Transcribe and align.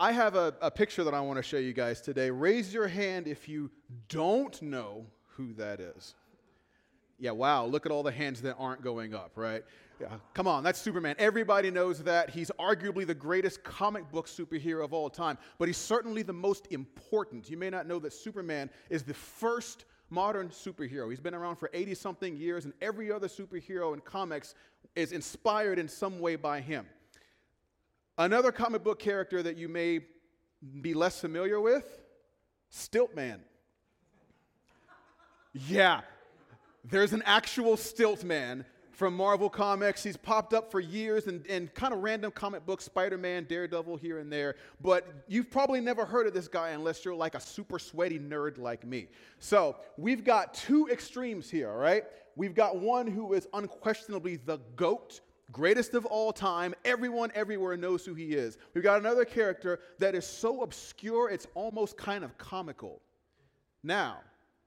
I 0.00 0.12
have 0.12 0.34
a, 0.34 0.54
a 0.62 0.70
picture 0.70 1.04
that 1.04 1.12
I 1.12 1.20
want 1.20 1.36
to 1.36 1.42
show 1.42 1.58
you 1.58 1.74
guys 1.74 2.00
today. 2.00 2.30
Raise 2.30 2.72
your 2.72 2.88
hand 2.88 3.28
if 3.28 3.50
you 3.50 3.70
don't 4.08 4.60
know 4.62 5.04
who 5.36 5.52
that 5.52 5.78
is. 5.78 6.14
Yeah, 7.18 7.32
wow, 7.32 7.66
look 7.66 7.84
at 7.84 7.92
all 7.92 8.02
the 8.02 8.10
hands 8.10 8.40
that 8.40 8.56
aren't 8.58 8.82
going 8.82 9.14
up, 9.14 9.32
right? 9.34 9.62
Yeah, 10.00 10.08
come 10.32 10.48
on, 10.48 10.64
that's 10.64 10.80
Superman. 10.80 11.16
Everybody 11.18 11.70
knows 11.70 12.02
that. 12.04 12.30
He's 12.30 12.50
arguably 12.58 13.06
the 13.06 13.14
greatest 13.14 13.62
comic 13.62 14.10
book 14.10 14.26
superhero 14.26 14.82
of 14.82 14.94
all 14.94 15.10
time, 15.10 15.36
but 15.58 15.68
he's 15.68 15.76
certainly 15.76 16.22
the 16.22 16.32
most 16.32 16.66
important. 16.70 17.50
You 17.50 17.58
may 17.58 17.68
not 17.68 17.86
know 17.86 17.98
that 17.98 18.14
Superman 18.14 18.70
is 18.88 19.02
the 19.02 19.12
first 19.12 19.84
modern 20.08 20.48
superhero. 20.48 21.10
He's 21.10 21.20
been 21.20 21.34
around 21.34 21.56
for 21.56 21.68
80 21.74 21.94
something 21.94 22.38
years, 22.38 22.64
and 22.64 22.72
every 22.80 23.12
other 23.12 23.28
superhero 23.28 23.92
in 23.92 24.00
comics 24.00 24.54
is 24.96 25.12
inspired 25.12 25.78
in 25.78 25.88
some 25.88 26.20
way 26.20 26.36
by 26.36 26.62
him. 26.62 26.86
Another 28.20 28.52
comic 28.52 28.84
book 28.84 28.98
character 28.98 29.42
that 29.42 29.56
you 29.56 29.66
may 29.66 30.00
be 30.82 30.92
less 30.92 31.18
familiar 31.18 31.58
with 31.58 32.02
Stiltman. 32.70 33.38
Yeah, 35.54 36.02
there's 36.84 37.14
an 37.14 37.22
actual 37.24 37.76
Stiltman 37.76 38.66
from 38.92 39.16
Marvel 39.16 39.48
Comics. 39.48 40.02
He's 40.02 40.18
popped 40.18 40.52
up 40.52 40.70
for 40.70 40.80
years 40.80 41.28
and, 41.28 41.74
kind 41.74 41.94
of 41.94 42.00
random 42.00 42.30
comic 42.30 42.66
books, 42.66 42.84
Spider 42.84 43.16
Man, 43.16 43.44
Daredevil 43.44 43.96
here 43.96 44.18
and 44.18 44.30
there. 44.30 44.56
But 44.82 45.24
you've 45.26 45.50
probably 45.50 45.80
never 45.80 46.04
heard 46.04 46.26
of 46.26 46.34
this 46.34 46.46
guy 46.46 46.72
unless 46.72 47.06
you're 47.06 47.14
like 47.14 47.34
a 47.34 47.40
super 47.40 47.78
sweaty 47.78 48.18
nerd 48.18 48.58
like 48.58 48.86
me. 48.86 49.08
So 49.38 49.76
we've 49.96 50.24
got 50.24 50.52
two 50.52 50.88
extremes 50.88 51.48
here, 51.48 51.72
right? 51.74 52.04
We've 52.36 52.54
got 52.54 52.80
one 52.80 53.06
who 53.06 53.32
is 53.32 53.48
unquestionably 53.54 54.36
the 54.36 54.58
GOAT. 54.76 55.22
Greatest 55.52 55.94
of 55.94 56.06
all 56.06 56.32
time. 56.32 56.74
Everyone 56.84 57.30
everywhere 57.34 57.76
knows 57.76 58.04
who 58.04 58.14
he 58.14 58.34
is. 58.34 58.58
We've 58.74 58.84
got 58.84 59.00
another 59.00 59.24
character 59.24 59.80
that 59.98 60.14
is 60.14 60.26
so 60.26 60.62
obscure 60.62 61.30
it's 61.30 61.46
almost 61.54 61.96
kind 61.96 62.24
of 62.24 62.36
comical. 62.38 63.00
Now, 63.82 64.18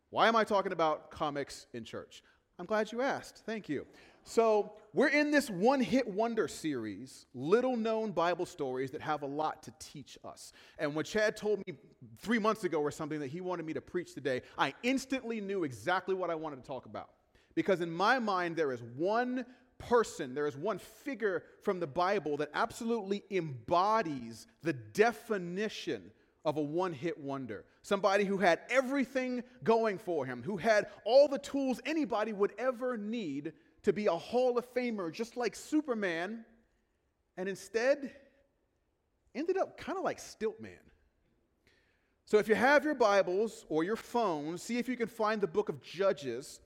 why 0.09 0.27
am 0.27 0.35
I 0.35 0.43
talking 0.43 0.71
about 0.71 1.09
comics 1.11 1.67
in 1.73 1.83
church? 1.83 2.23
I'm 2.59 2.65
glad 2.65 2.91
you 2.91 3.01
asked. 3.01 3.43
Thank 3.45 3.67
you. 3.69 3.85
So, 4.25 4.73
we're 4.93 5.09
in 5.09 5.31
this 5.31 5.49
one 5.49 5.81
hit 5.81 6.07
wonder 6.07 6.47
series, 6.47 7.25
little 7.33 7.75
known 7.75 8.11
Bible 8.11 8.45
stories 8.45 8.91
that 8.91 9.01
have 9.01 9.23
a 9.23 9.25
lot 9.25 9.63
to 9.63 9.73
teach 9.79 10.19
us. 10.23 10.53
And 10.77 10.93
when 10.93 11.03
Chad 11.03 11.35
told 11.35 11.61
me 11.65 11.73
three 12.19 12.37
months 12.37 12.63
ago 12.63 12.79
or 12.79 12.91
something 12.91 13.19
that 13.19 13.31
he 13.31 13.41
wanted 13.41 13.65
me 13.65 13.73
to 13.73 13.81
preach 13.81 14.13
today, 14.13 14.43
I 14.57 14.75
instantly 14.83 15.41
knew 15.41 15.63
exactly 15.63 16.13
what 16.13 16.29
I 16.29 16.35
wanted 16.35 16.57
to 16.57 16.67
talk 16.67 16.85
about. 16.85 17.09
Because 17.55 17.81
in 17.81 17.91
my 17.91 18.19
mind, 18.19 18.55
there 18.55 18.71
is 18.71 18.83
one 18.95 19.45
person, 19.77 20.33
there 20.33 20.47
is 20.47 20.55
one 20.55 20.79
figure 20.79 21.43
from 21.61 21.79
the 21.79 21.87
Bible 21.87 22.37
that 22.37 22.49
absolutely 22.53 23.23
embodies 23.29 24.47
the 24.61 24.73
definition 24.73 26.11
of 26.45 26.57
a 26.57 26.61
one 26.61 26.93
hit 26.93 27.17
wonder. 27.19 27.65
Somebody 27.81 28.25
who 28.25 28.37
had 28.37 28.59
everything 28.69 29.43
going 29.63 29.97
for 29.97 30.25
him, 30.25 30.43
who 30.43 30.57
had 30.57 30.87
all 31.05 31.27
the 31.27 31.39
tools 31.39 31.79
anybody 31.85 32.33
would 32.33 32.53
ever 32.57 32.97
need 32.97 33.53
to 33.83 33.93
be 33.93 34.07
a 34.07 34.13
Hall 34.13 34.57
of 34.57 34.73
Famer 34.73 35.11
just 35.11 35.37
like 35.37 35.55
Superman, 35.55 36.45
and 37.37 37.49
instead 37.49 38.11
ended 39.35 39.57
up 39.57 39.77
kind 39.77 39.97
of 39.97 40.03
like 40.03 40.19
Stiltman. 40.19 40.79
So 42.25 42.37
if 42.37 42.47
you 42.47 42.55
have 42.55 42.83
your 42.83 42.95
Bibles 42.95 43.65
or 43.69 43.83
your 43.83 43.95
phones, 43.95 44.63
see 44.63 44.77
if 44.77 44.87
you 44.87 44.95
can 44.95 45.07
find 45.07 45.41
the 45.41 45.47
book 45.47 45.69
of 45.69 45.81
Judges, 45.81 46.61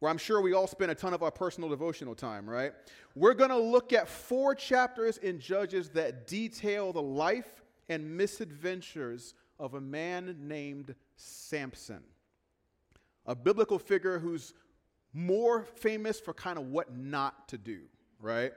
where 0.00 0.10
I'm 0.10 0.18
sure 0.18 0.40
we 0.40 0.52
all 0.52 0.66
spend 0.66 0.90
a 0.90 0.94
ton 0.94 1.12
of 1.12 1.22
our 1.22 1.30
personal 1.30 1.68
devotional 1.68 2.14
time, 2.14 2.48
right? 2.48 2.72
We're 3.14 3.34
going 3.34 3.50
to 3.50 3.58
look 3.58 3.92
at 3.92 4.08
four 4.08 4.54
chapters 4.54 5.18
in 5.18 5.40
Judges 5.40 5.88
that 5.90 6.26
detail 6.26 6.92
the 6.92 7.02
life 7.02 7.62
and 7.88 8.16
misadventures 8.16 9.34
of 9.58 9.74
a 9.74 9.80
man 9.80 10.36
named 10.40 10.94
Samson, 11.16 12.02
a 13.26 13.34
biblical 13.34 13.78
figure 13.78 14.18
who's 14.18 14.54
more 15.12 15.64
famous 15.64 16.20
for 16.20 16.32
kind 16.32 16.58
of 16.58 16.66
what 16.66 16.94
not 16.96 17.48
to 17.48 17.58
do, 17.58 17.80
right? 18.20 18.52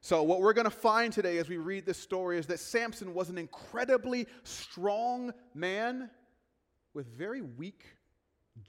So, 0.00 0.22
what 0.22 0.40
we're 0.40 0.52
going 0.52 0.64
to 0.64 0.70
find 0.70 1.12
today 1.12 1.38
as 1.38 1.48
we 1.48 1.56
read 1.56 1.84
this 1.84 1.98
story 1.98 2.38
is 2.38 2.46
that 2.46 2.60
Samson 2.60 3.14
was 3.14 3.30
an 3.30 3.36
incredibly 3.36 4.26
strong 4.44 5.32
man 5.54 6.08
with 6.94 7.06
very 7.08 7.42
weak 7.42 7.84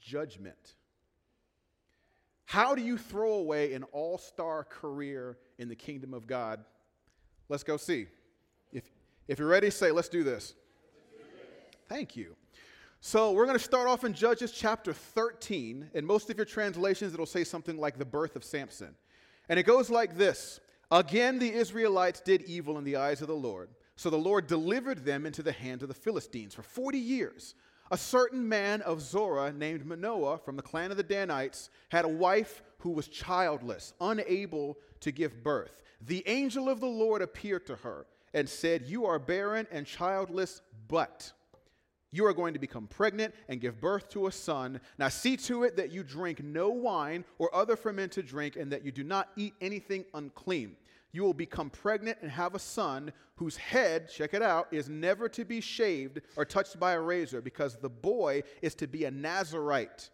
judgment. 0.00 0.74
How 2.50 2.74
do 2.74 2.82
you 2.82 2.98
throw 2.98 3.34
away 3.34 3.74
an 3.74 3.84
all 3.92 4.18
star 4.18 4.64
career 4.64 5.38
in 5.60 5.68
the 5.68 5.76
kingdom 5.76 6.12
of 6.12 6.26
God? 6.26 6.58
Let's 7.48 7.62
go 7.62 7.76
see. 7.76 8.08
If, 8.72 8.82
if 9.28 9.38
you're 9.38 9.46
ready, 9.46 9.70
say, 9.70 9.92
let's 9.92 10.08
do 10.08 10.24
this. 10.24 10.54
Thank 11.88 12.16
you. 12.16 12.34
So 13.00 13.30
we're 13.30 13.46
going 13.46 13.56
to 13.56 13.62
start 13.62 13.86
off 13.86 14.02
in 14.02 14.14
Judges 14.14 14.50
chapter 14.50 14.92
13. 14.92 15.90
In 15.94 16.04
most 16.04 16.28
of 16.28 16.36
your 16.36 16.44
translations, 16.44 17.14
it'll 17.14 17.24
say 17.24 17.44
something 17.44 17.78
like 17.78 17.98
the 17.98 18.04
birth 18.04 18.34
of 18.34 18.42
Samson. 18.42 18.96
And 19.48 19.56
it 19.56 19.62
goes 19.62 19.88
like 19.88 20.18
this 20.18 20.58
Again, 20.90 21.38
the 21.38 21.52
Israelites 21.52 22.20
did 22.20 22.42
evil 22.42 22.78
in 22.78 22.82
the 22.82 22.96
eyes 22.96 23.22
of 23.22 23.28
the 23.28 23.32
Lord. 23.32 23.68
So 23.94 24.10
the 24.10 24.16
Lord 24.16 24.48
delivered 24.48 25.04
them 25.04 25.24
into 25.24 25.44
the 25.44 25.52
hand 25.52 25.82
of 25.82 25.88
the 25.88 25.94
Philistines 25.94 26.54
for 26.54 26.62
40 26.62 26.98
years. 26.98 27.54
A 27.90 27.98
certain 27.98 28.48
man 28.48 28.82
of 28.82 29.00
Zorah 29.00 29.52
named 29.52 29.84
Manoah 29.84 30.38
from 30.38 30.56
the 30.56 30.62
clan 30.62 30.92
of 30.92 30.96
the 30.96 31.02
Danites 31.02 31.70
had 31.88 32.04
a 32.04 32.08
wife 32.08 32.62
who 32.78 32.90
was 32.90 33.08
childless, 33.08 33.94
unable 34.00 34.78
to 35.00 35.10
give 35.10 35.42
birth. 35.42 35.82
The 36.00 36.22
angel 36.26 36.68
of 36.68 36.80
the 36.80 36.86
Lord 36.86 37.20
appeared 37.20 37.66
to 37.66 37.76
her 37.76 38.06
and 38.32 38.48
said, 38.48 38.86
You 38.86 39.06
are 39.06 39.18
barren 39.18 39.66
and 39.72 39.86
childless, 39.86 40.62
but 40.88 41.32
you 42.12 42.26
are 42.26 42.32
going 42.32 42.54
to 42.54 42.60
become 42.60 42.86
pregnant 42.86 43.34
and 43.48 43.60
give 43.60 43.80
birth 43.80 44.08
to 44.10 44.28
a 44.28 44.32
son. 44.32 44.80
Now 44.98 45.08
see 45.08 45.36
to 45.38 45.64
it 45.64 45.76
that 45.76 45.92
you 45.92 46.02
drink 46.02 46.42
no 46.42 46.70
wine 46.70 47.24
or 47.38 47.54
other 47.54 47.76
fermented 47.76 48.26
drink, 48.26 48.56
and 48.56 48.70
that 48.72 48.84
you 48.84 48.92
do 48.92 49.04
not 49.04 49.30
eat 49.36 49.54
anything 49.60 50.04
unclean. 50.14 50.76
You 51.12 51.22
will 51.22 51.34
become 51.34 51.70
pregnant 51.70 52.18
and 52.22 52.30
have 52.30 52.54
a 52.54 52.58
son 52.58 53.12
whose 53.36 53.56
head, 53.56 54.08
check 54.10 54.34
it 54.34 54.42
out, 54.42 54.68
is 54.70 54.88
never 54.88 55.28
to 55.30 55.44
be 55.44 55.60
shaved 55.60 56.20
or 56.36 56.44
touched 56.44 56.78
by 56.78 56.92
a 56.92 57.00
razor, 57.00 57.40
because 57.40 57.76
the 57.76 57.88
boy 57.88 58.42
is 58.62 58.74
to 58.76 58.86
be 58.86 59.04
a 59.04 59.10
Nazarite, 59.10 60.10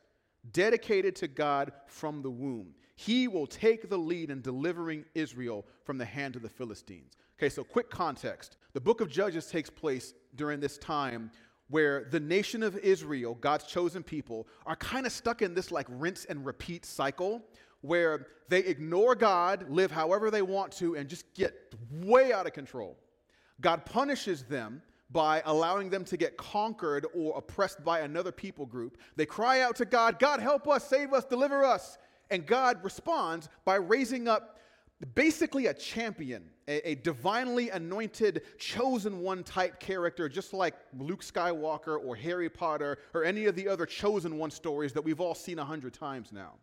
dedicated 0.53 1.17
to 1.17 1.29
God 1.29 1.73
from 1.87 2.23
the 2.23 2.31
womb. 2.31 2.75
He 2.95 3.29
will 3.29 3.47
take 3.47 3.91
the 3.91 3.99
lead 3.99 4.31
in 4.31 4.41
delivering 4.41 5.05
Israel 5.15 5.67
from 5.85 5.99
the 5.99 6.05
hand 6.05 6.37
of 6.37 6.43
the 6.43 6.49
Philistines. 6.49 7.13
Okay, 7.39 7.51
so 7.51 7.63
quick 7.63 7.91
context. 7.91 8.57
The 8.73 8.81
book 8.81 9.03
of 9.03 9.11
Judges 9.11 9.47
takes 9.47 9.69
place 9.69 10.15
during 10.35 10.61
this 10.61 10.79
time 10.79 11.31
where 11.69 12.05
the 12.11 12.21
nation 12.21 12.63
of 12.63 12.79
Israel, 12.79 13.35
God's 13.35 13.65
chosen 13.65 14.03
people, 14.03 14.47
are 14.65 14.77
kind 14.77 15.05
of 15.05 15.13
stuck 15.13 15.43
in 15.43 15.53
this 15.53 15.71
like 15.71 15.87
rinse 15.91 16.25
and 16.25 16.47
repeat 16.47 16.87
cycle 16.87 17.43
where 17.87 18.27
they 18.49 18.61
ignore 18.61 19.15
God, 19.15 19.71
live 19.71 19.91
however 19.91 20.31
they 20.31 20.43
want 20.43 20.73
to, 20.73 20.97
and 20.97 21.09
just 21.09 21.33
get 21.35 21.75
way 21.91 22.33
out 22.33 22.47
of 22.47 22.53
control. 22.53 22.97
God 23.61 23.85
punishes 23.85 24.45
them 24.45 24.83
by 25.11 25.43
allowing 25.47 25.89
them 25.89 26.05
to 26.05 26.17
get 26.17 26.37
conquered 26.37 27.07
or 27.15 27.37
oppressed 27.37 27.85
by 27.85 28.01
another 28.01 28.33
people 28.33 28.67
group. 28.67 28.99
They 29.15 29.27
cry 29.27 29.61
out 29.61 29.77
to 29.77 29.85
God, 29.85 30.19
God, 30.19 30.41
help 30.41 30.69
us, 30.69 30.87
save 30.89 31.13
us, 31.13 31.25
deliver 31.25 31.65
us. 31.65 31.97
And 32.31 32.45
God 32.45 32.83
responds 32.83 33.49
by 33.65 33.77
raising 33.77 34.27
up 34.27 34.59
basically 35.15 35.67
a 35.67 35.75
champion, 35.75 36.45
a, 36.67 36.91
a, 36.91 36.95
divinely 36.97 37.71
anointed, 37.71 38.43
chosen 38.59 39.21
one 39.21 39.45
type 39.45 39.79
character, 39.79 40.29
just 40.29 40.53
like 40.53 40.75
Luke 40.99 41.23
Skywalker 41.23 42.03
or 42.03 42.17
Harry 42.17 42.49
Potter 42.49 42.99
or 43.15 43.23
any 43.23 43.45
of 43.45 43.55
the 43.55 43.69
other 43.69 43.87
chosen 43.87 44.39
one 44.39 44.51
stories 44.51 44.93
that 44.95 45.03
we've 45.03 45.21
all 45.21 45.35
seen 45.35 45.59
a 45.59 45.65
hundred 45.65 45.95
times 45.95 46.33
now. 46.33 46.55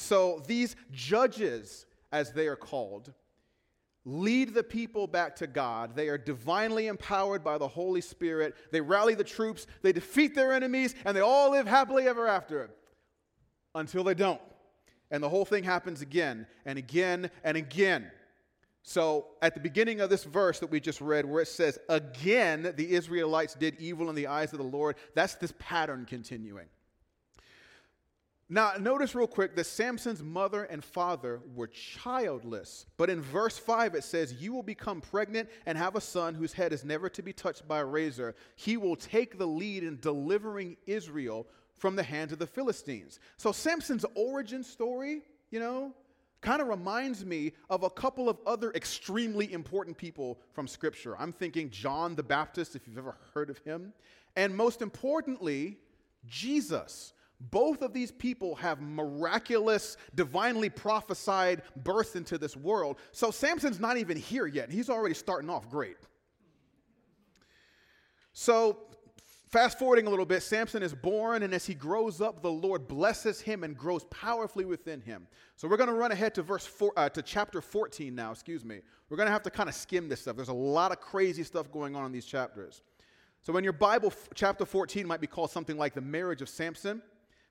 So 0.00 0.44
these 0.46 0.76
judges, 0.92 1.84
as 2.12 2.30
they 2.30 2.46
are 2.46 2.54
called, 2.54 3.12
lead 4.04 4.54
the 4.54 4.62
people 4.62 5.08
back 5.08 5.34
to 5.36 5.48
God. 5.48 5.96
They 5.96 6.08
are 6.08 6.16
divinely 6.16 6.86
empowered 6.86 7.42
by 7.42 7.58
the 7.58 7.66
Holy 7.66 8.00
Spirit. 8.00 8.54
They 8.70 8.80
rally 8.80 9.16
the 9.16 9.24
troops, 9.24 9.66
they 9.82 9.90
defeat 9.90 10.36
their 10.36 10.52
enemies, 10.52 10.94
and 11.04 11.16
they 11.16 11.20
all 11.20 11.50
live 11.50 11.66
happily 11.66 12.06
ever 12.06 12.28
after 12.28 12.70
until 13.74 14.04
they 14.04 14.14
don't. 14.14 14.40
And 15.10 15.20
the 15.20 15.28
whole 15.28 15.44
thing 15.44 15.64
happens 15.64 16.00
again 16.00 16.46
and 16.64 16.78
again 16.78 17.28
and 17.42 17.56
again. 17.56 18.08
So, 18.84 19.26
at 19.42 19.54
the 19.54 19.60
beginning 19.60 20.00
of 20.00 20.10
this 20.10 20.22
verse 20.22 20.60
that 20.60 20.70
we 20.70 20.78
just 20.78 21.00
read, 21.00 21.26
where 21.26 21.42
it 21.42 21.48
says, 21.48 21.76
Again, 21.88 22.72
the 22.76 22.92
Israelites 22.92 23.54
did 23.54 23.74
evil 23.80 24.08
in 24.10 24.14
the 24.14 24.28
eyes 24.28 24.52
of 24.52 24.58
the 24.58 24.64
Lord, 24.64 24.94
that's 25.16 25.34
this 25.34 25.52
pattern 25.58 26.06
continuing. 26.08 26.68
Now, 28.50 28.72
notice 28.80 29.14
real 29.14 29.26
quick 29.26 29.54
that 29.56 29.64
Samson's 29.64 30.22
mother 30.22 30.64
and 30.64 30.82
father 30.82 31.40
were 31.54 31.66
childless. 31.66 32.86
But 32.96 33.10
in 33.10 33.20
verse 33.20 33.58
5, 33.58 33.94
it 33.94 34.04
says, 34.04 34.40
You 34.40 34.54
will 34.54 34.62
become 34.62 35.02
pregnant 35.02 35.50
and 35.66 35.76
have 35.76 35.96
a 35.96 36.00
son 36.00 36.34
whose 36.34 36.54
head 36.54 36.72
is 36.72 36.82
never 36.82 37.10
to 37.10 37.22
be 37.22 37.34
touched 37.34 37.68
by 37.68 37.80
a 37.80 37.84
razor. 37.84 38.34
He 38.56 38.78
will 38.78 38.96
take 38.96 39.36
the 39.36 39.46
lead 39.46 39.84
in 39.84 39.98
delivering 40.00 40.78
Israel 40.86 41.46
from 41.76 41.94
the 41.94 42.02
hands 42.02 42.32
of 42.32 42.38
the 42.38 42.46
Philistines. 42.46 43.20
So 43.36 43.52
Samson's 43.52 44.06
origin 44.14 44.64
story, 44.64 45.22
you 45.50 45.60
know, 45.60 45.92
kind 46.40 46.62
of 46.62 46.68
reminds 46.68 47.26
me 47.26 47.52
of 47.68 47.82
a 47.82 47.90
couple 47.90 48.30
of 48.30 48.38
other 48.46 48.72
extremely 48.72 49.52
important 49.52 49.98
people 49.98 50.38
from 50.52 50.66
Scripture. 50.66 51.16
I'm 51.18 51.32
thinking 51.32 51.68
John 51.68 52.14
the 52.14 52.22
Baptist, 52.22 52.76
if 52.76 52.86
you've 52.86 52.96
ever 52.96 53.16
heard 53.34 53.50
of 53.50 53.58
him, 53.58 53.92
and 54.36 54.56
most 54.56 54.80
importantly, 54.80 55.76
Jesus. 56.26 57.12
Both 57.40 57.82
of 57.82 57.92
these 57.92 58.10
people 58.10 58.56
have 58.56 58.80
miraculous, 58.80 59.96
divinely 60.14 60.68
prophesied 60.68 61.62
births 61.76 62.16
into 62.16 62.36
this 62.36 62.56
world. 62.56 62.98
So 63.12 63.30
Samson's 63.30 63.78
not 63.78 63.96
even 63.96 64.16
here 64.16 64.46
yet, 64.46 64.70
he's 64.70 64.90
already 64.90 65.14
starting 65.14 65.50
off 65.50 65.68
great. 65.70 65.96
So 68.32 68.78
Fast 69.48 69.78
forwarding 69.78 70.06
a 70.06 70.10
little 70.10 70.26
bit, 70.26 70.42
Samson 70.42 70.82
is 70.82 70.94
born, 70.94 71.42
and 71.42 71.54
as 71.54 71.64
he 71.64 71.72
grows 71.72 72.20
up, 72.20 72.42
the 72.42 72.50
Lord 72.50 72.86
blesses 72.86 73.40
him 73.40 73.64
and 73.64 73.74
grows 73.74 74.04
powerfully 74.10 74.66
within 74.66 75.00
him. 75.00 75.26
So 75.56 75.66
we're 75.66 75.78
going 75.78 75.88
to 75.88 75.94
run 75.94 76.12
ahead 76.12 76.34
to 76.34 76.42
verse 76.42 76.66
four, 76.66 76.92
uh, 76.98 77.08
to 77.08 77.22
chapter 77.22 77.62
14 77.62 78.14
now. 78.14 78.30
Excuse 78.30 78.62
me. 78.62 78.80
We're 79.08 79.16
going 79.16 79.26
to 79.26 79.32
have 79.32 79.42
to 79.44 79.50
kind 79.50 79.70
of 79.70 79.74
skim 79.74 80.06
this 80.06 80.20
stuff. 80.20 80.36
There's 80.36 80.50
a 80.50 80.52
lot 80.52 80.92
of 80.92 81.00
crazy 81.00 81.44
stuff 81.44 81.72
going 81.72 81.96
on 81.96 82.04
in 82.04 82.12
these 82.12 82.26
chapters. 82.26 82.82
So 83.40 83.56
in 83.56 83.64
your 83.64 83.72
Bible, 83.72 84.12
chapter 84.34 84.66
14 84.66 85.06
might 85.06 85.22
be 85.22 85.26
called 85.26 85.50
something 85.50 85.78
like 85.78 85.94
the 85.94 86.02
marriage 86.02 86.42
of 86.42 86.50
Samson. 86.50 87.00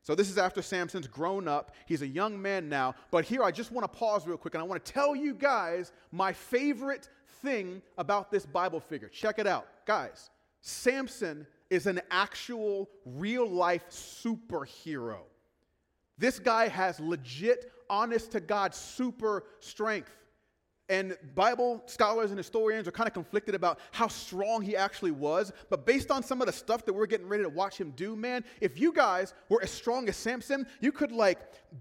So 0.03 0.15
this 0.15 0.29
is 0.29 0.37
after 0.37 0.61
Samson's 0.61 1.07
grown 1.07 1.47
up. 1.47 1.73
He's 1.85 2.01
a 2.01 2.07
young 2.07 2.41
man 2.41 2.69
now. 2.69 2.95
But 3.11 3.25
here, 3.25 3.43
I 3.43 3.51
just 3.51 3.71
want 3.71 3.91
to 3.91 3.97
pause 3.97 4.25
real 4.25 4.37
quick, 4.37 4.53
and 4.53 4.61
I 4.61 4.65
want 4.65 4.83
to 4.83 4.91
tell 4.93 5.15
you 5.15 5.33
guys 5.33 5.91
my 6.11 6.31
favorite 6.31 7.09
thing 7.41 7.81
about 7.97 8.31
this 8.31 8.45
Bible 8.45 8.79
figure. 8.79 9.09
Check 9.09 9.37
it 9.37 9.47
out, 9.47 9.67
guys. 9.85 10.29
Samson 10.61 11.45
is 11.69 11.87
an 11.87 12.01
actual 12.09 12.89
real 13.05 13.49
life 13.49 13.89
superhero. 13.89 15.19
This 16.17 16.39
guy 16.39 16.67
has 16.67 16.99
legit, 16.99 17.71
honest 17.89 18.31
to 18.31 18.39
God, 18.39 18.73
super 18.73 19.43
strength. 19.59 20.11
And 20.89 21.17
Bible 21.35 21.83
scholars 21.85 22.31
and 22.31 22.37
historians 22.37 22.87
are 22.87 22.91
kind 22.91 23.07
of 23.07 23.13
conflicted 23.13 23.55
about 23.55 23.79
how 23.91 24.07
strong 24.07 24.61
he 24.61 24.75
actually 24.75 25.11
was. 25.11 25.51
But 25.69 25.85
based 25.85 26.11
on 26.11 26.23
some 26.23 26.41
of 26.41 26.47
the 26.47 26.53
stuff 26.53 26.85
that 26.85 26.93
we're 26.93 27.07
getting 27.07 27.27
ready 27.27 27.43
to 27.43 27.49
watch 27.49 27.77
him 27.77 27.91
do, 27.95 28.15
man, 28.15 28.45
if 28.61 28.79
you 28.79 28.93
guys 28.93 29.33
were 29.49 29.61
as 29.61 29.69
strong 29.69 30.07
as 30.07 30.15
Samson, 30.15 30.65
you 30.79 30.91
could 30.91 31.11
like 31.11 31.39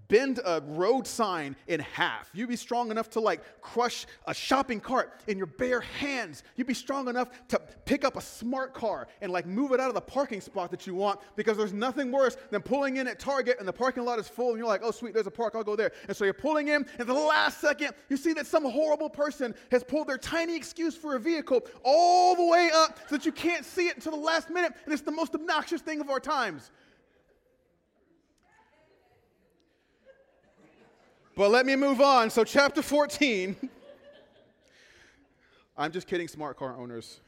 bend 0.09 0.39
a 0.45 0.61
road 0.65 1.07
sign 1.07 1.55
in 1.67 1.79
half. 1.79 2.29
You'd 2.33 2.49
be 2.49 2.57
strong 2.57 2.91
enough 2.91 3.09
to 3.11 3.19
like 3.19 3.41
crush 3.61 4.05
a 4.27 4.33
shopping 4.33 4.81
cart 4.81 5.21
in 5.27 5.37
your 5.37 5.47
bare 5.47 5.81
hands. 5.81 6.43
You'd 6.55 6.67
be 6.67 6.73
strong 6.73 7.07
enough 7.07 7.29
to 7.47 7.61
pick 7.85 8.03
up 8.03 8.17
a 8.17 8.21
smart 8.21 8.73
car 8.73 9.07
and 9.21 9.31
like 9.31 9.45
move 9.45 9.71
it 9.71 9.79
out 9.79 9.87
of 9.87 9.95
the 9.95 10.01
parking 10.01 10.41
spot 10.41 10.69
that 10.71 10.85
you 10.85 10.95
want 10.95 11.19
because 11.35 11.57
there's 11.57 11.73
nothing 11.73 12.11
worse 12.11 12.35
than 12.51 12.61
pulling 12.61 12.97
in 12.97 13.07
at 13.07 13.19
Target 13.19 13.57
and 13.59 13.67
the 13.67 13.73
parking 13.73 14.03
lot 14.03 14.19
is 14.19 14.27
full 14.27 14.49
and 14.49 14.57
you're 14.57 14.67
like, 14.67 14.81
oh, 14.83 14.91
sweet, 14.91 15.13
there's 15.13 15.27
a 15.27 15.31
park, 15.31 15.55
I'll 15.55 15.63
go 15.63 15.75
there. 15.75 15.91
And 16.07 16.17
so 16.17 16.25
you're 16.25 16.33
pulling 16.33 16.67
in, 16.67 16.85
and 16.99 17.07
the 17.07 17.13
last 17.13 17.61
second, 17.61 17.91
you 18.09 18.17
see 18.17 18.33
that 18.33 18.45
some 18.45 18.63
horrible 18.63 18.96
horrible 18.97 19.15
person 19.15 19.53
has 19.71 19.83
pulled 19.83 20.07
their 20.07 20.17
tiny 20.17 20.55
excuse 20.55 20.95
for 20.95 21.15
a 21.15 21.19
vehicle 21.19 21.61
all 21.83 22.35
the 22.35 22.45
way 22.45 22.69
up 22.73 22.97
so 23.07 23.15
that 23.15 23.25
you 23.25 23.31
can't 23.31 23.63
see 23.65 23.87
it 23.87 23.95
until 23.95 24.13
the 24.13 24.17
last 24.17 24.49
minute, 24.49 24.73
and 24.85 24.93
it's 24.93 25.03
the 25.03 25.11
most 25.11 25.35
obnoxious 25.35 25.81
thing 25.81 26.01
of 26.01 26.09
our 26.09 26.19
times. 26.19 26.71
But 31.35 31.51
let 31.51 31.65
me 31.67 31.75
move 31.75 32.01
on. 32.01 32.31
So, 32.31 32.43
chapter 32.43 32.81
14. 32.81 33.55
I'm 35.77 35.91
just 35.91 36.07
kidding, 36.07 36.27
smart 36.27 36.57
car 36.57 36.75
owners. 36.75 37.19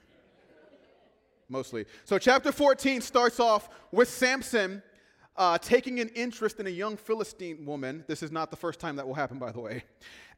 Mostly. 1.48 1.86
So, 2.06 2.18
chapter 2.18 2.52
14 2.52 3.02
starts 3.02 3.40
off 3.40 3.70
with 3.92 4.10
Samson 4.10 4.82
uh, 5.38 5.60
taking 5.60 6.00
an 6.00 6.10
interest 6.10 6.60
in 6.60 6.66
a 6.66 6.72
young 6.72 6.98
Philistine 6.98 7.66
woman. 7.66 8.04
This 8.08 8.24
is 8.24 8.32
not 8.32 8.50
the 8.50 8.58
first 8.58 8.80
time 8.80 8.96
that 8.96 9.06
will 9.08 9.14
happen, 9.14 9.38
by 9.38 9.52
the 9.52 9.60
way. 9.60 9.84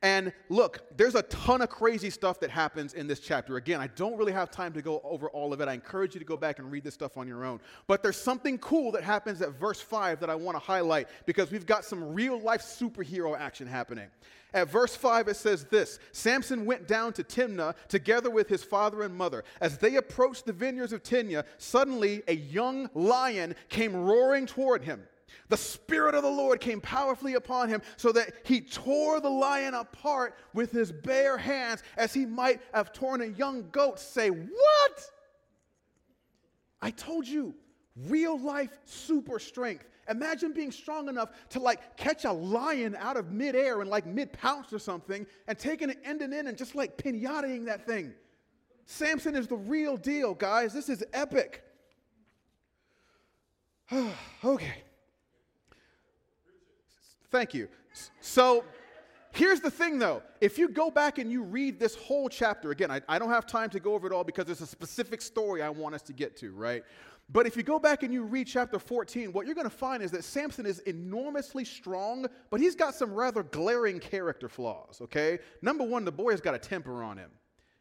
And 0.03 0.33
look, 0.50 0.98
there's 0.98 1.13
a 1.13 1.21
ton 1.24 1.62
of 1.62 1.69
crazy 1.69 2.09
stuff 2.09 2.39
that 2.39 2.50
happens 2.50 2.95
in 2.95 3.06
this 3.06 3.19
chapter. 3.19 3.57
Again, 3.57 3.80
I 3.80 3.88
don't 3.88 4.18
really 4.18 4.31
have 4.31 4.50
time 4.50 4.74
to 4.74 4.81
go 4.81 5.00
over 5.03 5.30
all 5.30 5.53
of 5.53 5.62
it. 5.62 5.68
I 5.68 5.74
encourage 5.74 6.15
you 6.15 6.19
to 6.19 6.25
go 6.25 6.36
back 6.36 6.57
and 6.57 6.71
read 6.71 6.83
this 6.83 6.95
stuff 6.95 7.18
on 7.18 7.27
your 7.27 7.45
own. 7.45 7.59
But 7.86 8.01
there's 8.01 8.18
something 8.18 8.57
cool 8.57 8.92
that 8.94 9.03
happens 9.03 9.44
at 9.44 9.51
verse 9.59 9.80
5 9.80 10.19
that 10.21 10.30
I 10.30 10.36
want 10.36 10.56
to 10.56 10.59
highlight 10.59 11.07
because 11.27 11.51
we've 11.51 11.68
got 11.68 11.86
some 11.86 12.13
real 12.13 12.39
life 12.39 12.62
superhero 12.62 13.38
action 13.38 13.68
happening. 13.68 14.07
At 14.53 14.69
verse 14.69 14.95
5, 14.95 15.30
it 15.30 15.36
says 15.36 15.65
this 15.65 16.00
Samson 16.12 16.65
went 16.65 16.88
down 16.88 17.13
to 17.13 17.24
Timnah 17.24 17.75
together 17.88 18.30
with 18.30 18.50
his 18.50 18.63
father 18.63 19.03
and 19.03 19.15
mother. 19.15 19.44
As 19.62 19.77
they 19.77 19.95
approached 19.98 20.45
the 20.45 20.53
vineyards 20.53 20.94
of 20.94 21.03
Timnah, 21.03 21.45
suddenly 21.59 22.24
a 22.27 22.36
young 22.36 22.89
lion 22.95 23.56
came 23.69 23.95
roaring 23.95 24.48
toward 24.48 24.83
him. 24.83 25.03
The 25.50 25.57
Spirit 25.57 26.16
of 26.16 26.24
the 26.24 26.30
Lord 26.30 26.60
came 26.60 26.81
powerfully 26.81 27.33
upon 27.33 27.69
him 27.69 27.81
so 27.98 28.12
that 28.12 28.33
he 28.44 28.62
tore 28.62 29.19
the 29.19 29.30
lion 29.30 29.74
apart 29.74 30.36
with 30.54 30.72
his 30.72 30.92
bare 30.92 31.38
hands 31.38 31.83
as 31.98 32.13
he 32.13 32.25
might 32.25 32.62
have 32.74 32.94
torn 32.94 33.22
a 33.22 33.25
young 33.25 33.69
goat. 33.72 34.00
Say, 34.00 34.30
What? 34.30 35.12
I 36.81 36.92
told 36.92 37.28
you, 37.28 37.54
real 37.95 38.39
life 38.39 38.72
super 38.86 39.39
strength. 39.39 39.88
Imagine 40.10 40.51
being 40.51 40.72
strong 40.72 41.07
enough 41.10 41.30
to 41.50 41.60
like 41.60 41.95
catch 41.95 42.25
a 42.25 42.31
lion 42.31 42.95
out 43.00 43.18
of 43.18 43.31
midair 43.31 43.81
and 43.81 43.89
like 43.89 44.06
mid 44.06 44.34
pounce 44.34 44.74
or 44.74 44.80
something 44.80 45.27
and 45.48 45.57
taking 45.57 45.89
it 45.89 46.00
end 46.04 46.22
and 46.22 46.34
end 46.34 46.48
and 46.48 46.57
just 46.57 46.75
like 46.75 46.98
pinataing 46.98 47.66
that 47.66 47.86
thing. 47.86 48.13
Samson 48.86 49.36
is 49.36 49.48
the 49.48 49.56
real 49.56 49.95
deal, 49.95 50.34
guys. 50.34 50.74
This 50.74 50.89
is 50.89 51.04
epic. 51.13 51.63
okay. 54.44 54.84
Thank 57.31 57.54
you. 57.54 57.69
So 58.19 58.63
here's 59.31 59.62
the 59.62 59.72
thing 59.72 60.00
though. 60.00 60.22
If 60.42 60.57
you 60.57 60.68
go 60.68 60.92
back 60.92 61.18
and 61.18 61.31
you 61.31 61.44
read 61.44 61.80
this 61.80 61.95
whole 61.95 62.30
chapter, 62.30 62.72
again, 62.72 62.92
I, 62.92 63.01
I, 63.07 63.19
don't 63.19 63.30
have 63.30 63.45
time 63.45 63.69
to 63.72 63.80
go 63.80 63.94
over 63.94 64.07
it 64.07 64.13
all 64.13 64.24
because 64.24 64.45
there's 64.45 64.62
a 64.62 64.68
specific 64.68 65.22
story 65.22 65.62
I 65.62 65.69
want 65.69 65.95
us 65.95 66.01
to 66.04 66.13
get 66.13 66.36
to, 66.38 66.51
right? 66.51 66.83
But 67.30 67.48
if 67.48 67.56
you 67.56 67.63
go 67.63 67.80
back 67.80 68.04
and 68.04 68.13
you 68.13 68.24
read 68.24 68.48
chapter 68.48 68.78
14, 68.78 69.31
what 69.31 69.45
you're 69.45 69.56
going 69.56 69.69
to 69.69 69.75
find 69.75 70.04
is 70.04 70.12
that 70.12 70.25
Samson 70.25 70.66
is 70.66 70.80
enormously 70.80 71.63
strong, 71.63 72.25
but 72.50 72.60
he's 72.60 72.75
got 72.75 72.94
some 72.94 73.13
rather 73.13 73.44
glaring 73.44 74.00
character 74.00 74.50
flaws, 74.50 75.00
okay? 75.01 75.39
Number 75.62 75.86
one, 75.86 76.04
the 76.04 76.12
boy 76.12 76.31
has 76.31 76.42
got 76.42 76.56
a 76.56 76.60
temper 76.60 77.01
on 77.04 77.18
him. 77.18 77.30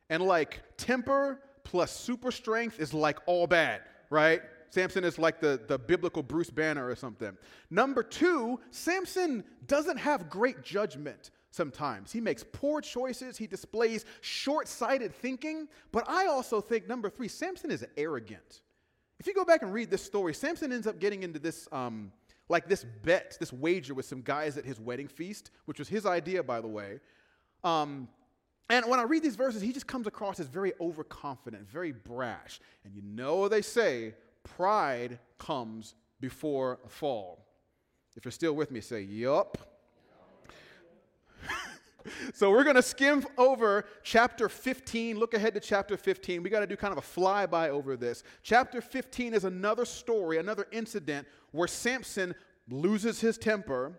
And 0.09 0.23
like, 0.23 0.61
temper 0.77 1.41
plus 1.65 1.91
super 1.91 2.31
strength 2.31 2.79
is 2.79 2.95
like 2.95 3.19
all 3.27 3.49
bad, 3.49 3.81
right? 4.09 4.43
Samson 4.71 5.05
is 5.05 5.19
like 5.19 5.41
the, 5.41 5.61
the 5.67 5.79
biblical 5.79 6.23
Bruce 6.23 6.51
Banner 6.51 6.89
or 6.89 6.95
something. 6.95 7.37
Number 7.71 8.03
two, 8.03 8.61
Samson 8.71 9.45
doesn't 9.67 9.99
have 9.99 10.31
great 10.31 10.63
judgment 10.63 11.31
sometimes. 11.51 12.13
He 12.13 12.21
makes 12.21 12.45
poor 12.53 12.81
choices, 12.81 13.37
he 13.37 13.47
displays 13.47 14.05
short 14.21 14.69
sighted 14.69 15.15
thinking. 15.15 15.69
But 15.93 16.09
I 16.09 16.27
also 16.27 16.61
think, 16.61 16.89
number 16.89 17.11
three, 17.11 17.29
Samson 17.29 17.71
is 17.71 17.85
arrogant. 17.97 18.63
If 19.19 19.27
you 19.27 19.35
go 19.35 19.45
back 19.45 19.63
and 19.63 19.73
read 19.73 19.91
this 19.91 20.03
story, 20.03 20.33
Samson 20.33 20.73
ends 20.73 20.87
up 20.87 20.99
getting 20.99 21.23
into 21.23 21.39
this. 21.39 21.69
Um, 21.73 22.13
like 22.49 22.69
this 22.69 22.85
bet, 23.05 23.37
this 23.39 23.53
wager 23.53 23.95
with 23.95 24.05
some 24.05 24.23
guys 24.23 24.59
at 24.59 24.65
his 24.65 24.81
wedding 24.81 25.07
feast, 25.07 25.53
which 25.67 25.79
was 25.79 25.89
his 25.89 26.05
idea, 26.05 26.43
by 26.43 26.61
the 26.61 26.67
way. 26.67 26.99
Um, 27.63 28.09
and 28.69 28.87
when 28.87 29.01
I 29.01 29.05
read 29.05 29.23
these 29.23 29.37
verses, 29.37 29.63
he 29.63 29.73
just 29.73 29.87
comes 29.87 30.07
across 30.07 30.41
as 30.41 30.47
very 30.47 30.73
overconfident, 30.81 31.69
very 31.69 31.93
brash. 31.93 32.61
And 32.85 32.95
you 32.95 33.03
know 33.03 33.37
what 33.37 33.53
they 33.53 33.63
say, 33.63 34.15
pride 34.45 35.19
comes 35.39 35.95
before 36.21 36.79
a 36.85 36.89
fall. 36.89 37.47
If 38.17 38.25
you're 38.25 38.33
still 38.33 38.55
with 38.55 38.71
me, 38.71 38.81
say, 38.81 39.03
Yup. 39.03 39.57
so 42.35 42.51
we're 42.51 42.65
going 42.65 42.77
to 42.77 42.83
skim 42.83 43.27
over 43.39 43.85
chapter 44.03 44.49
15. 44.49 45.19
Look 45.19 45.35
ahead 45.35 45.55
to 45.55 45.61
chapter 45.61 45.97
15. 45.97 46.43
We 46.43 46.51
got 46.51 46.61
to 46.61 46.67
do 46.67 46.77
kind 46.77 46.93
of 46.93 46.99
a 46.99 47.03
flyby 47.03 47.69
over 47.69 47.97
this. 47.97 48.23
Chapter 48.43 48.81
15 48.81 49.35
is 49.35 49.45
another 49.45 49.85
story, 49.85 50.39
another 50.39 50.67
incident 50.73 51.27
where 51.53 51.69
Samson 51.69 52.35
loses 52.69 53.21
his 53.21 53.39
temper 53.39 53.93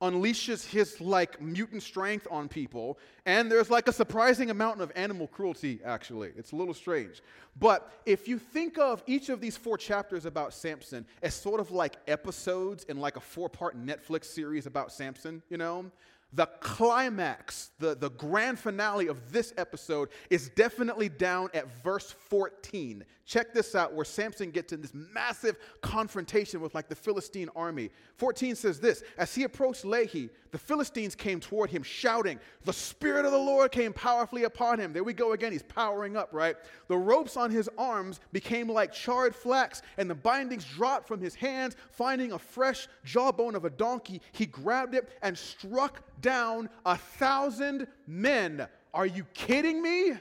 unleashes 0.00 0.66
his 0.66 1.00
like 1.00 1.40
mutant 1.42 1.82
strength 1.82 2.26
on 2.30 2.48
people 2.48 2.98
and 3.26 3.50
there's 3.50 3.70
like 3.70 3.86
a 3.86 3.92
surprising 3.92 4.50
amount 4.50 4.80
of 4.80 4.90
animal 4.96 5.26
cruelty 5.26 5.78
actually. 5.84 6.30
It's 6.36 6.52
a 6.52 6.56
little 6.56 6.74
strange. 6.74 7.22
But 7.58 7.90
if 8.06 8.26
you 8.26 8.38
think 8.38 8.78
of 8.78 9.02
each 9.06 9.28
of 9.28 9.40
these 9.40 9.56
four 9.56 9.76
chapters 9.76 10.24
about 10.24 10.54
samson 10.54 11.04
as 11.22 11.34
sort 11.34 11.60
of 11.60 11.70
like 11.70 11.96
episodes 12.08 12.84
in 12.84 12.98
like 12.98 13.16
a 13.16 13.20
four 13.20 13.48
part 13.48 13.76
netflix 13.76 14.24
series 14.26 14.66
about 14.66 14.92
samson 14.92 15.42
you 15.50 15.58
know 15.58 15.90
the 16.32 16.46
climax, 16.60 17.70
the, 17.78 17.96
the 17.96 18.10
grand 18.10 18.58
finale 18.58 19.08
of 19.08 19.32
this 19.32 19.52
episode 19.58 20.10
is 20.30 20.48
definitely 20.50 21.08
down 21.08 21.50
at 21.54 21.66
verse 21.82 22.14
14. 22.28 23.04
Check 23.30 23.54
this 23.54 23.74
out, 23.76 23.94
where 23.94 24.04
Samson 24.04 24.50
gets 24.50 24.72
in 24.72 24.80
this 24.80 24.92
massive 24.92 25.56
confrontation 25.82 26.60
with 26.60 26.74
like 26.74 26.88
the 26.88 26.96
Philistine 26.96 27.48
army. 27.54 27.90
14 28.16 28.56
says 28.56 28.80
this 28.80 29.04
As 29.18 29.34
he 29.34 29.44
approached 29.44 29.84
Lehi, 29.84 30.30
the 30.50 30.58
Philistines 30.58 31.14
came 31.14 31.38
toward 31.38 31.70
him 31.70 31.84
shouting. 31.84 32.40
The 32.64 32.72
Spirit 32.72 33.24
of 33.24 33.32
the 33.32 33.38
Lord 33.38 33.70
came 33.70 33.92
powerfully 33.92 34.44
upon 34.44 34.80
him. 34.80 34.92
There 34.92 35.04
we 35.04 35.12
go 35.12 35.32
again. 35.32 35.52
He's 35.52 35.62
powering 35.62 36.16
up, 36.16 36.30
right? 36.32 36.56
The 36.88 36.96
ropes 36.96 37.36
on 37.36 37.52
his 37.52 37.68
arms 37.78 38.18
became 38.32 38.68
like 38.68 38.92
charred 38.92 39.34
flax, 39.34 39.82
and 39.96 40.10
the 40.10 40.14
bindings 40.14 40.64
dropped 40.64 41.06
from 41.06 41.20
his 41.20 41.34
hands. 41.34 41.76
Finding 41.92 42.32
a 42.32 42.38
fresh 42.38 42.88
jawbone 43.04 43.54
of 43.54 43.64
a 43.64 43.70
donkey, 43.70 44.20
he 44.32 44.46
grabbed 44.46 44.94
it 44.94 45.08
and 45.22 45.38
struck 45.38 46.02
down 46.20 46.68
a 46.84 46.96
thousand 46.96 47.86
men. 48.06 48.66
Are 48.92 49.06
you 49.06 49.24
kidding 49.34 49.82
me? 49.82 50.12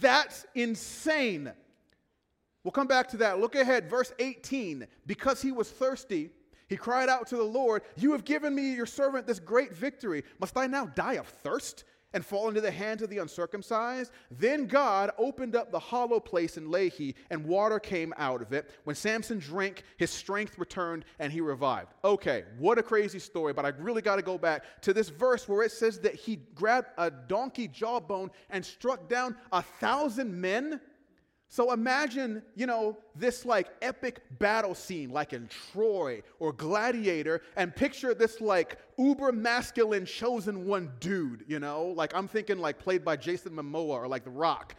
That's 0.00 0.46
insane. 0.54 1.52
We'll 2.62 2.72
come 2.72 2.86
back 2.86 3.08
to 3.10 3.16
that. 3.18 3.40
Look 3.40 3.54
ahead, 3.54 3.88
verse 3.88 4.12
18. 4.18 4.86
Because 5.06 5.40
he 5.40 5.52
was 5.52 5.70
thirsty, 5.70 6.30
he 6.68 6.76
cried 6.76 7.08
out 7.08 7.26
to 7.28 7.36
the 7.36 7.42
Lord, 7.42 7.82
You 7.96 8.12
have 8.12 8.24
given 8.24 8.54
me, 8.54 8.74
your 8.74 8.86
servant, 8.86 9.26
this 9.26 9.40
great 9.40 9.74
victory. 9.74 10.24
Must 10.38 10.56
I 10.56 10.66
now 10.66 10.86
die 10.86 11.14
of 11.14 11.26
thirst 11.26 11.84
and 12.12 12.24
fall 12.24 12.48
into 12.48 12.60
the 12.60 12.70
hands 12.70 13.02
of 13.02 13.10
the 13.10 13.18
uncircumcised? 13.18 14.12
Then 14.30 14.66
God 14.66 15.10
opened 15.18 15.56
up 15.56 15.70
the 15.70 15.78
hollow 15.78 16.20
place 16.20 16.56
in 16.56 16.68
Lehi, 16.68 17.14
and 17.30 17.44
water 17.44 17.78
came 17.78 18.12
out 18.16 18.42
of 18.42 18.52
it. 18.52 18.70
When 18.84 18.96
Samson 18.96 19.38
drank, 19.38 19.84
his 19.96 20.10
strength 20.10 20.58
returned 20.58 21.04
and 21.18 21.32
he 21.32 21.40
revived. 21.40 21.94
Okay, 22.04 22.44
what 22.58 22.78
a 22.78 22.82
crazy 22.82 23.18
story, 23.18 23.52
but 23.52 23.64
I 23.64 23.68
really 23.70 24.02
got 24.02 24.16
to 24.16 24.22
go 24.22 24.38
back 24.38 24.64
to 24.82 24.92
this 24.92 25.08
verse 25.08 25.48
where 25.48 25.62
it 25.62 25.72
says 25.72 25.98
that 26.00 26.14
he 26.14 26.36
grabbed 26.54 26.88
a 26.98 27.10
donkey 27.10 27.68
jawbone 27.68 28.30
and 28.50 28.64
struck 28.64 29.08
down 29.08 29.36
a 29.52 29.62
thousand 29.62 30.38
men. 30.38 30.80
So 31.52 31.72
imagine, 31.72 32.42
you 32.54 32.66
know, 32.66 32.96
this 33.16 33.44
like 33.44 33.66
epic 33.82 34.22
battle 34.38 34.72
scene 34.72 35.10
like 35.10 35.32
in 35.32 35.48
Troy 35.72 36.22
or 36.38 36.52
Gladiator 36.52 37.42
and 37.56 37.74
picture 37.74 38.14
this 38.14 38.40
like 38.40 38.78
uber 38.98 39.32
masculine 39.32 40.06
chosen 40.06 40.64
one 40.64 40.92
dude, 41.00 41.44
you 41.48 41.58
know? 41.58 41.86
Like 41.86 42.14
I'm 42.14 42.28
thinking 42.28 42.58
like 42.58 42.78
played 42.78 43.04
by 43.04 43.16
Jason 43.16 43.52
Momoa 43.52 43.94
or 43.94 44.06
like 44.06 44.22
The 44.22 44.30
Rock 44.30 44.76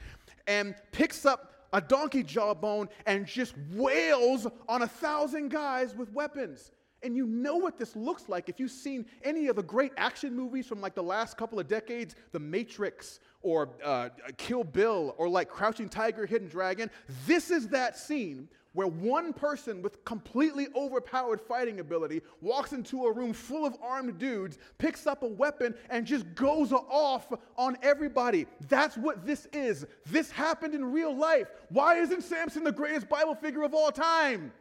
and 0.47 0.73
picks 0.93 1.25
up 1.25 1.67
a 1.73 1.81
donkey 1.81 2.23
jawbone 2.23 2.87
and 3.05 3.27
just 3.27 3.53
wails 3.73 4.47
on 4.69 4.83
a 4.83 4.87
thousand 4.87 5.49
guys 5.49 5.93
with 5.93 6.09
weapons. 6.13 6.71
And 7.03 7.17
you 7.17 7.25
know 7.25 7.57
what 7.57 7.77
this 7.77 7.97
looks 7.97 8.29
like 8.29 8.47
if 8.47 8.61
you've 8.61 8.71
seen 8.71 9.05
any 9.23 9.47
of 9.47 9.57
the 9.57 9.63
great 9.63 9.91
action 9.97 10.33
movies 10.33 10.67
from 10.67 10.79
like 10.79 10.95
the 10.95 11.03
last 11.03 11.35
couple 11.35 11.59
of 11.59 11.67
decades, 11.67 12.15
The 12.31 12.39
Matrix 12.39 13.19
or 13.41 13.69
uh, 13.83 14.09
Kill 14.37 14.63
Bill 14.63 15.15
or 15.17 15.29
like 15.29 15.49
Crouching 15.49 15.89
Tiger, 15.89 16.25
Hidden 16.25 16.49
Dragon. 16.49 16.89
This 17.25 17.51
is 17.51 17.67
that 17.69 17.97
scene 17.97 18.47
where 18.73 18.87
one 18.87 19.33
person 19.33 19.81
with 19.81 20.03
completely 20.05 20.67
overpowered 20.75 21.41
fighting 21.41 21.79
ability 21.79 22.21
walks 22.39 22.71
into 22.71 23.05
a 23.05 23.11
room 23.11 23.33
full 23.33 23.65
of 23.65 23.75
armed 23.81 24.17
dudes, 24.17 24.57
picks 24.77 25.05
up 25.05 25.23
a 25.23 25.27
weapon, 25.27 25.75
and 25.89 26.05
just 26.05 26.33
goes 26.35 26.71
off 26.71 27.27
on 27.57 27.77
everybody. 27.81 28.47
That's 28.69 28.95
what 28.95 29.25
this 29.25 29.47
is. 29.51 29.85
This 30.05 30.31
happened 30.31 30.73
in 30.73 30.91
real 30.91 31.15
life. 31.15 31.47
Why 31.69 31.97
isn't 31.97 32.23
Samson 32.23 32.63
the 32.63 32.71
greatest 32.71 33.09
Bible 33.09 33.35
figure 33.35 33.63
of 33.63 33.73
all 33.73 33.91
time? 33.91 34.53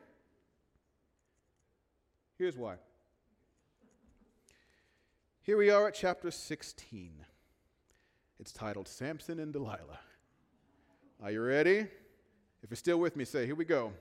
Here's 2.36 2.56
why. 2.56 2.76
Here 5.42 5.56
we 5.56 5.70
are 5.70 5.88
at 5.88 5.94
chapter 5.94 6.30
16. 6.30 7.26
It's 8.40 8.52
titled 8.52 8.88
Samson 8.88 9.38
and 9.38 9.52
Delilah. 9.52 10.00
Are 11.22 11.30
you 11.30 11.42
ready? 11.42 11.80
If 12.62 12.70
you're 12.70 12.76
still 12.76 12.98
with 12.98 13.14
me, 13.14 13.26
say, 13.26 13.44
Here 13.44 13.54
we 13.54 13.66
go. 13.66 13.92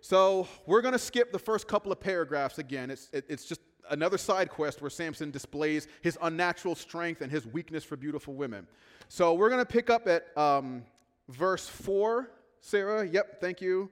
So, 0.00 0.46
we're 0.66 0.82
going 0.82 0.92
to 0.92 0.98
skip 0.98 1.32
the 1.32 1.38
first 1.38 1.66
couple 1.66 1.90
of 1.90 1.98
paragraphs 1.98 2.58
again. 2.58 2.92
It's, 2.92 3.08
it, 3.12 3.24
it's 3.28 3.44
just 3.44 3.60
another 3.90 4.16
side 4.16 4.50
quest 4.50 4.80
where 4.82 4.90
Samson 4.90 5.32
displays 5.32 5.88
his 6.00 6.16
unnatural 6.22 6.76
strength 6.76 7.22
and 7.22 7.32
his 7.32 7.44
weakness 7.44 7.82
for 7.82 7.96
beautiful 7.96 8.34
women. 8.34 8.68
So, 9.08 9.34
we're 9.34 9.50
going 9.50 9.62
to 9.62 9.72
pick 9.72 9.90
up 9.90 10.06
at 10.06 10.26
um, 10.38 10.84
verse 11.28 11.68
4. 11.68 12.30
Sarah, 12.60 13.04
yep, 13.04 13.40
thank 13.40 13.60
you. 13.60 13.90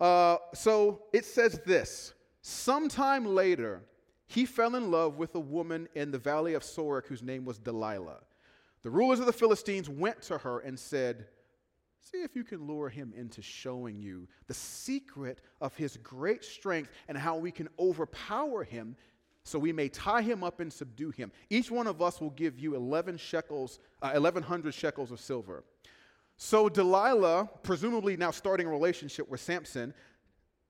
Uh, 0.00 0.38
so, 0.54 1.02
it 1.12 1.24
says 1.24 1.60
this 1.64 2.14
Sometime 2.42 3.26
later, 3.26 3.84
he 4.30 4.46
fell 4.46 4.76
in 4.76 4.92
love 4.92 5.16
with 5.16 5.34
a 5.34 5.40
woman 5.40 5.88
in 5.96 6.12
the 6.12 6.18
valley 6.18 6.54
of 6.54 6.62
Sorek 6.62 7.06
whose 7.06 7.20
name 7.20 7.44
was 7.44 7.58
Delilah. 7.58 8.20
The 8.82 8.90
rulers 8.90 9.18
of 9.18 9.26
the 9.26 9.32
Philistines 9.32 9.88
went 9.88 10.22
to 10.22 10.38
her 10.38 10.60
and 10.60 10.78
said, 10.78 11.26
See 12.00 12.18
if 12.18 12.36
you 12.36 12.44
can 12.44 12.64
lure 12.64 12.88
him 12.88 13.12
into 13.16 13.42
showing 13.42 13.98
you 13.98 14.28
the 14.46 14.54
secret 14.54 15.40
of 15.60 15.74
his 15.74 15.96
great 15.96 16.44
strength 16.44 16.90
and 17.08 17.18
how 17.18 17.38
we 17.38 17.50
can 17.50 17.68
overpower 17.76 18.62
him 18.62 18.94
so 19.42 19.58
we 19.58 19.72
may 19.72 19.88
tie 19.88 20.22
him 20.22 20.44
up 20.44 20.60
and 20.60 20.72
subdue 20.72 21.10
him. 21.10 21.32
Each 21.50 21.68
one 21.68 21.88
of 21.88 22.00
us 22.00 22.20
will 22.20 22.30
give 22.30 22.56
you 22.56 22.76
11 22.76 23.16
shekels, 23.16 23.80
uh, 24.00 24.12
1100 24.12 24.72
shekels 24.72 25.10
of 25.10 25.18
silver. 25.18 25.64
So 26.36 26.68
Delilah, 26.68 27.50
presumably 27.64 28.16
now 28.16 28.30
starting 28.30 28.68
a 28.68 28.70
relationship 28.70 29.28
with 29.28 29.40
Samson, 29.40 29.92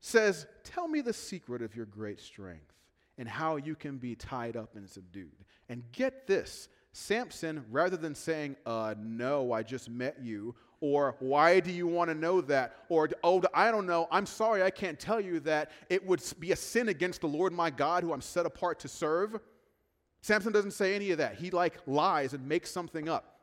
says, 0.00 0.47
Tell 0.64 0.88
me 0.88 1.02
the 1.02 1.12
secret 1.12 1.61
of 1.61 1.76
your 1.76 1.85
great 1.85 2.21
strength 2.21 2.73
and 3.21 3.29
how 3.29 3.57
you 3.57 3.77
can 3.77 3.99
be 3.99 4.17
tied 4.17 4.57
up 4.57 4.75
and 4.75 4.89
subdued. 4.89 5.45
And 5.69 5.85
get 5.93 6.27
this 6.27 6.69
Samson, 6.93 7.65
rather 7.71 7.97
than 7.97 8.15
saying, 8.17 8.57
uh, 8.67 8.95
No, 8.99 9.53
I 9.53 9.62
just 9.62 9.89
met 9.89 10.17
you, 10.21 10.57
or 10.81 11.15
why 11.21 11.61
do 11.61 11.71
you 11.71 11.87
want 11.87 12.09
to 12.09 12.15
know 12.15 12.41
that? 12.41 12.77
Or, 12.89 13.09
oh, 13.23 13.43
I 13.55 13.71
don't 13.71 13.87
know, 13.87 14.09
I'm 14.11 14.27
sorry, 14.27 14.62
I 14.62 14.71
can't 14.71 14.99
tell 14.99 15.21
you 15.21 15.39
that. 15.41 15.71
It 15.89 16.05
would 16.05 16.23
be 16.41 16.53
a 16.53 16.57
sin 16.57 16.89
against 16.89 17.21
the 17.21 17.29
Lord 17.29 17.53
my 17.53 17.71
God 17.71 18.03
who 18.03 18.12
I'm 18.12 18.23
set 18.23 18.47
apart 18.47 18.81
to 18.81 18.89
serve. 18.89 19.39
Samson 20.23 20.53
doesn't 20.53 20.73
say 20.73 20.95
any 20.97 21.11
of 21.12 21.19
that. 21.19 21.37
He 21.37 21.50
like 21.50 21.75
lies 21.87 22.33
and 22.33 22.49
makes 22.49 22.71
something 22.71 23.09
up. 23.09 23.41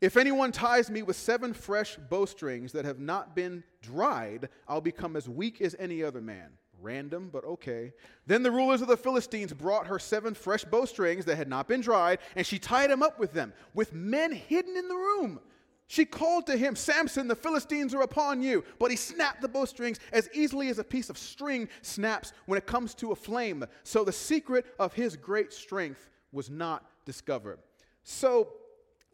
If 0.00 0.16
anyone 0.16 0.52
ties 0.52 0.90
me 0.90 1.02
with 1.02 1.16
seven 1.16 1.52
fresh 1.54 1.96
bowstrings 1.96 2.72
that 2.72 2.84
have 2.84 3.00
not 3.00 3.34
been 3.34 3.64
dried, 3.82 4.48
I'll 4.68 4.80
become 4.80 5.16
as 5.16 5.28
weak 5.28 5.60
as 5.60 5.74
any 5.78 6.02
other 6.02 6.20
man. 6.20 6.52
Random, 6.84 7.30
but 7.32 7.44
okay. 7.44 7.92
Then 8.26 8.42
the 8.42 8.50
rulers 8.50 8.82
of 8.82 8.88
the 8.88 8.96
Philistines 8.96 9.52
brought 9.52 9.86
her 9.86 9.98
seven 9.98 10.34
fresh 10.34 10.64
bowstrings 10.64 11.24
that 11.24 11.36
had 11.36 11.48
not 11.48 11.66
been 11.66 11.80
dried, 11.80 12.18
and 12.36 12.46
she 12.46 12.58
tied 12.58 12.90
him 12.90 13.02
up 13.02 13.18
with 13.18 13.32
them, 13.32 13.52
with 13.72 13.94
men 13.94 14.30
hidden 14.30 14.76
in 14.76 14.88
the 14.88 14.94
room. 14.94 15.40
She 15.86 16.04
called 16.04 16.46
to 16.46 16.56
him, 16.56 16.76
Samson, 16.76 17.28
the 17.28 17.36
Philistines 17.36 17.94
are 17.94 18.02
upon 18.02 18.42
you. 18.42 18.64
But 18.78 18.90
he 18.90 18.96
snapped 18.96 19.42
the 19.42 19.48
bowstrings 19.48 20.00
as 20.12 20.28
easily 20.32 20.68
as 20.68 20.78
a 20.78 20.84
piece 20.84 21.10
of 21.10 21.18
string 21.18 21.68
snaps 21.82 22.32
when 22.46 22.56
it 22.56 22.66
comes 22.66 22.94
to 22.96 23.12
a 23.12 23.16
flame. 23.16 23.64
So 23.82 24.04
the 24.04 24.12
secret 24.12 24.66
of 24.78 24.94
his 24.94 25.16
great 25.16 25.52
strength 25.52 26.10
was 26.32 26.48
not 26.48 26.86
discovered. 27.04 27.58
So 28.02 28.54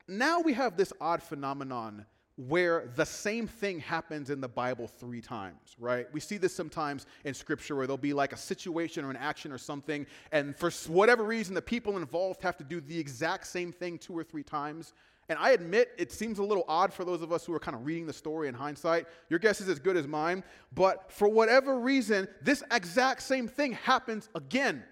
now 0.06 0.40
we 0.40 0.52
have 0.52 0.76
this 0.76 0.92
odd 1.00 1.22
phenomenon 1.22 2.06
where 2.49 2.90
the 2.97 3.04
same 3.04 3.47
thing 3.47 3.80
happens 3.80 4.30
in 4.30 4.40
the 4.40 4.49
Bible 4.49 4.87
three 4.87 5.20
times, 5.20 5.76
right? 5.78 6.06
We 6.12 6.20
see 6.20 6.38
this 6.38 6.54
sometimes 6.54 7.06
in 7.25 7.35
Scripture 7.35 7.76
where 7.76 7.87
there'll 7.87 7.99
be 7.99 8.14
like 8.14 8.32
a 8.32 8.37
situation 8.37 9.04
or 9.04 9.11
an 9.11 9.16
action 9.16 9.52
or 9.52 9.59
something, 9.59 10.06
and 10.32 10.56
for 10.56 10.70
whatever 10.88 11.25
reason, 11.25 11.54
the 11.54 11.61
people 11.61 11.99
involved 11.99 12.42
have 12.42 12.56
to 12.56 12.64
do 12.64 12.80
the 12.80 12.99
exact 12.99 13.47
same 13.47 13.73
thing 13.73 13.99
two 13.99 14.16
or 14.16 14.25
three 14.25 14.42
times. 14.42 14.94
And 15.28 15.38
I 15.38 15.50
admit 15.50 15.92
it 15.99 16.11
seems 16.11 16.38
a 16.38 16.42
little 16.42 16.64
odd 16.66 16.92
for 16.92 17.04
those 17.04 17.23
of 17.23 17.30
us 17.30 17.44
who 17.44 17.54
are 17.54 17.61
kind 17.61 17.76
of 17.76 17.87
reading 17.87 18.06
the 18.06 18.12
story 18.12 18.49
in 18.49 18.54
hindsight. 18.54 19.06
Your 19.28 19.38
guess 19.38 19.61
is 19.61 19.68
as 19.68 19.78
good 19.78 19.97
as 19.97 20.09
mine. 20.09 20.42
But 20.75 21.12
for 21.12 21.28
whatever 21.28 21.78
reason, 21.78 22.26
this 22.42 22.64
exact 22.73 23.23
same 23.23 23.47
thing 23.47 23.75
happens 23.75 24.28
again. 24.35 24.82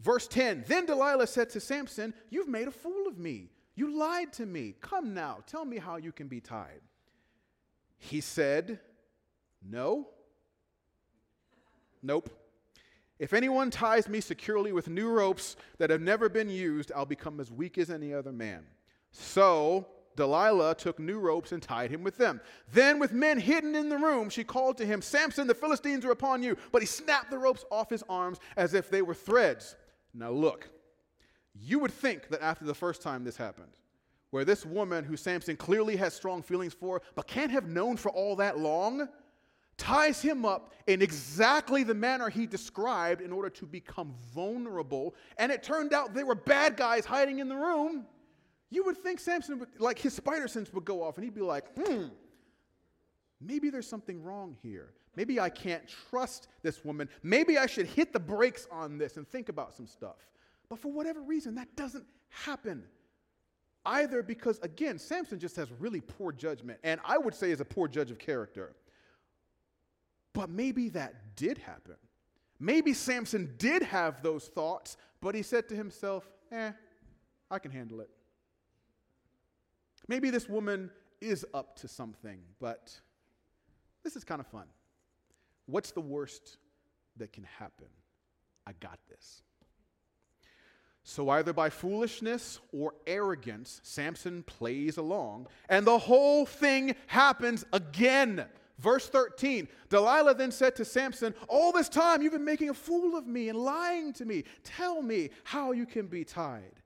Verse 0.00 0.28
10 0.28 0.64
Then 0.68 0.84
Delilah 0.84 1.26
said 1.26 1.48
to 1.50 1.60
Samson, 1.60 2.12
You've 2.28 2.48
made 2.48 2.68
a 2.68 2.72
fool 2.72 3.06
of 3.06 3.16
me. 3.16 3.48
You 3.78 3.96
lied 3.96 4.32
to 4.32 4.44
me. 4.44 4.74
Come 4.80 5.14
now, 5.14 5.38
tell 5.46 5.64
me 5.64 5.78
how 5.78 5.98
you 5.98 6.10
can 6.10 6.26
be 6.26 6.40
tied. 6.40 6.80
He 7.96 8.20
said, 8.20 8.80
No. 9.64 10.08
Nope. 12.02 12.28
If 13.20 13.32
anyone 13.32 13.70
ties 13.70 14.08
me 14.08 14.20
securely 14.20 14.72
with 14.72 14.88
new 14.88 15.08
ropes 15.08 15.54
that 15.78 15.90
have 15.90 16.00
never 16.00 16.28
been 16.28 16.50
used, 16.50 16.90
I'll 16.90 17.06
become 17.06 17.38
as 17.38 17.52
weak 17.52 17.78
as 17.78 17.88
any 17.88 18.12
other 18.12 18.32
man. 18.32 18.66
So 19.12 19.86
Delilah 20.16 20.74
took 20.74 20.98
new 20.98 21.20
ropes 21.20 21.52
and 21.52 21.62
tied 21.62 21.92
him 21.92 22.02
with 22.02 22.16
them. 22.16 22.40
Then, 22.72 22.98
with 22.98 23.12
men 23.12 23.38
hidden 23.38 23.76
in 23.76 23.88
the 23.88 23.96
room, 23.96 24.28
she 24.28 24.42
called 24.42 24.76
to 24.78 24.86
him, 24.86 25.00
Samson, 25.02 25.46
the 25.46 25.54
Philistines 25.54 26.04
are 26.04 26.10
upon 26.10 26.42
you. 26.42 26.56
But 26.72 26.82
he 26.82 26.86
snapped 26.86 27.30
the 27.30 27.38
ropes 27.38 27.64
off 27.70 27.90
his 27.90 28.02
arms 28.08 28.38
as 28.56 28.74
if 28.74 28.90
they 28.90 29.02
were 29.02 29.14
threads. 29.14 29.76
Now, 30.12 30.32
look, 30.32 30.68
you 31.60 31.78
would 31.78 31.92
think 31.92 32.28
that 32.28 32.42
after 32.42 32.64
the 32.64 32.74
first 32.74 33.02
time 33.02 33.24
this 33.24 33.36
happened, 33.36 33.72
where 34.30 34.44
this 34.44 34.66
woman 34.66 35.04
who 35.04 35.16
Samson 35.16 35.56
clearly 35.56 35.96
has 35.96 36.14
strong 36.14 36.42
feelings 36.42 36.74
for, 36.74 37.02
but 37.14 37.26
can't 37.26 37.50
have 37.50 37.68
known 37.68 37.96
for 37.96 38.10
all 38.10 38.36
that 38.36 38.58
long, 38.58 39.08
ties 39.78 40.20
him 40.20 40.44
up 40.44 40.74
in 40.86 41.00
exactly 41.00 41.82
the 41.84 41.94
manner 41.94 42.28
he 42.28 42.46
described 42.46 43.22
in 43.22 43.32
order 43.32 43.48
to 43.48 43.64
become 43.64 44.14
vulnerable. 44.34 45.14
And 45.38 45.50
it 45.50 45.62
turned 45.62 45.94
out 45.94 46.12
they 46.12 46.24
were 46.24 46.34
bad 46.34 46.76
guys 46.76 47.06
hiding 47.06 47.38
in 47.38 47.48
the 47.48 47.56
room. 47.56 48.04
You 48.70 48.84
would 48.84 48.98
think 48.98 49.20
Samson 49.20 49.58
would, 49.60 49.68
like 49.78 49.98
his 49.98 50.14
spider 50.14 50.48
sense 50.48 50.72
would 50.74 50.84
go 50.84 51.02
off 51.02 51.16
and 51.16 51.24
he'd 51.24 51.34
be 51.34 51.40
like, 51.40 51.64
hmm, 51.74 52.06
maybe 53.40 53.70
there's 53.70 53.88
something 53.88 54.22
wrong 54.22 54.56
here. 54.62 54.92
Maybe 55.16 55.40
I 55.40 55.48
can't 55.48 55.82
trust 56.10 56.48
this 56.62 56.84
woman. 56.84 57.08
Maybe 57.22 57.56
I 57.56 57.66
should 57.66 57.86
hit 57.86 58.12
the 58.12 58.20
brakes 58.20 58.68
on 58.70 58.98
this 58.98 59.16
and 59.16 59.26
think 59.26 59.48
about 59.48 59.74
some 59.74 59.86
stuff. 59.86 60.28
But 60.68 60.78
for 60.78 60.92
whatever 60.92 61.20
reason, 61.20 61.54
that 61.56 61.74
doesn't 61.76 62.04
happen. 62.28 62.84
Either 63.86 64.22
because, 64.22 64.58
again, 64.58 64.98
Samson 64.98 65.38
just 65.38 65.56
has 65.56 65.70
really 65.78 66.00
poor 66.00 66.30
judgment, 66.32 66.78
and 66.82 67.00
I 67.04 67.16
would 67.16 67.34
say 67.34 67.50
is 67.50 67.60
a 67.60 67.64
poor 67.64 67.88
judge 67.88 68.10
of 68.10 68.18
character. 68.18 68.74
But 70.34 70.50
maybe 70.50 70.90
that 70.90 71.36
did 71.36 71.58
happen. 71.58 71.96
Maybe 72.60 72.92
Samson 72.92 73.54
did 73.56 73.82
have 73.82 74.22
those 74.22 74.48
thoughts, 74.48 74.96
but 75.20 75.34
he 75.34 75.42
said 75.42 75.68
to 75.68 75.76
himself, 75.76 76.28
eh, 76.52 76.72
I 77.50 77.58
can 77.58 77.70
handle 77.70 78.00
it. 78.00 78.10
Maybe 80.06 80.30
this 80.30 80.48
woman 80.48 80.90
is 81.20 81.46
up 81.54 81.76
to 81.76 81.88
something, 81.88 82.40
but 82.60 82.92
this 84.02 84.16
is 84.16 84.24
kind 84.24 84.40
of 84.40 84.46
fun. 84.46 84.66
What's 85.66 85.92
the 85.92 86.00
worst 86.00 86.58
that 87.16 87.32
can 87.32 87.44
happen? 87.44 87.88
I 88.66 88.72
got 88.80 88.98
this. 89.08 89.42
So, 91.10 91.30
either 91.30 91.54
by 91.54 91.70
foolishness 91.70 92.60
or 92.70 92.92
arrogance, 93.06 93.80
Samson 93.82 94.42
plays 94.42 94.98
along, 94.98 95.46
and 95.70 95.86
the 95.86 95.96
whole 95.96 96.44
thing 96.44 96.94
happens 97.06 97.64
again. 97.72 98.44
Verse 98.78 99.08
13 99.08 99.68
Delilah 99.88 100.34
then 100.34 100.52
said 100.52 100.76
to 100.76 100.84
Samson, 100.84 101.34
All 101.48 101.72
this 101.72 101.88
time 101.88 102.20
you've 102.20 102.34
been 102.34 102.44
making 102.44 102.68
a 102.68 102.74
fool 102.74 103.16
of 103.16 103.26
me 103.26 103.48
and 103.48 103.58
lying 103.58 104.12
to 104.12 104.26
me. 104.26 104.44
Tell 104.64 105.00
me 105.00 105.30
how 105.44 105.72
you 105.72 105.86
can 105.86 106.08
be 106.08 106.24
tied. 106.24 106.82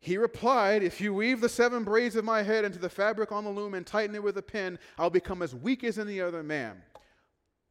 He 0.00 0.16
replied, 0.16 0.82
If 0.82 0.98
you 0.98 1.12
weave 1.12 1.42
the 1.42 1.50
seven 1.50 1.84
braids 1.84 2.16
of 2.16 2.24
my 2.24 2.42
head 2.42 2.64
into 2.64 2.78
the 2.78 2.88
fabric 2.88 3.30
on 3.30 3.44
the 3.44 3.50
loom 3.50 3.74
and 3.74 3.86
tighten 3.86 4.14
it 4.14 4.22
with 4.22 4.38
a 4.38 4.42
pin, 4.42 4.78
I'll 4.96 5.10
become 5.10 5.42
as 5.42 5.54
weak 5.54 5.84
as 5.84 5.98
any 5.98 6.18
other 6.18 6.42
man. 6.42 6.80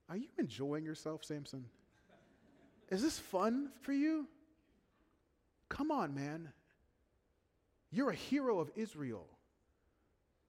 Are 0.08 0.18
you 0.18 0.28
enjoying 0.38 0.86
yourself, 0.86 1.26
Samson? 1.26 1.66
Is 2.92 3.02
this 3.02 3.18
fun 3.18 3.72
for 3.82 3.92
you? 3.92 4.28
Come 5.70 5.92
on, 5.92 6.14
man. 6.14 6.50
You're 7.92 8.10
a 8.10 8.16
hero 8.16 8.60
of 8.60 8.72
Israel. 8.76 9.28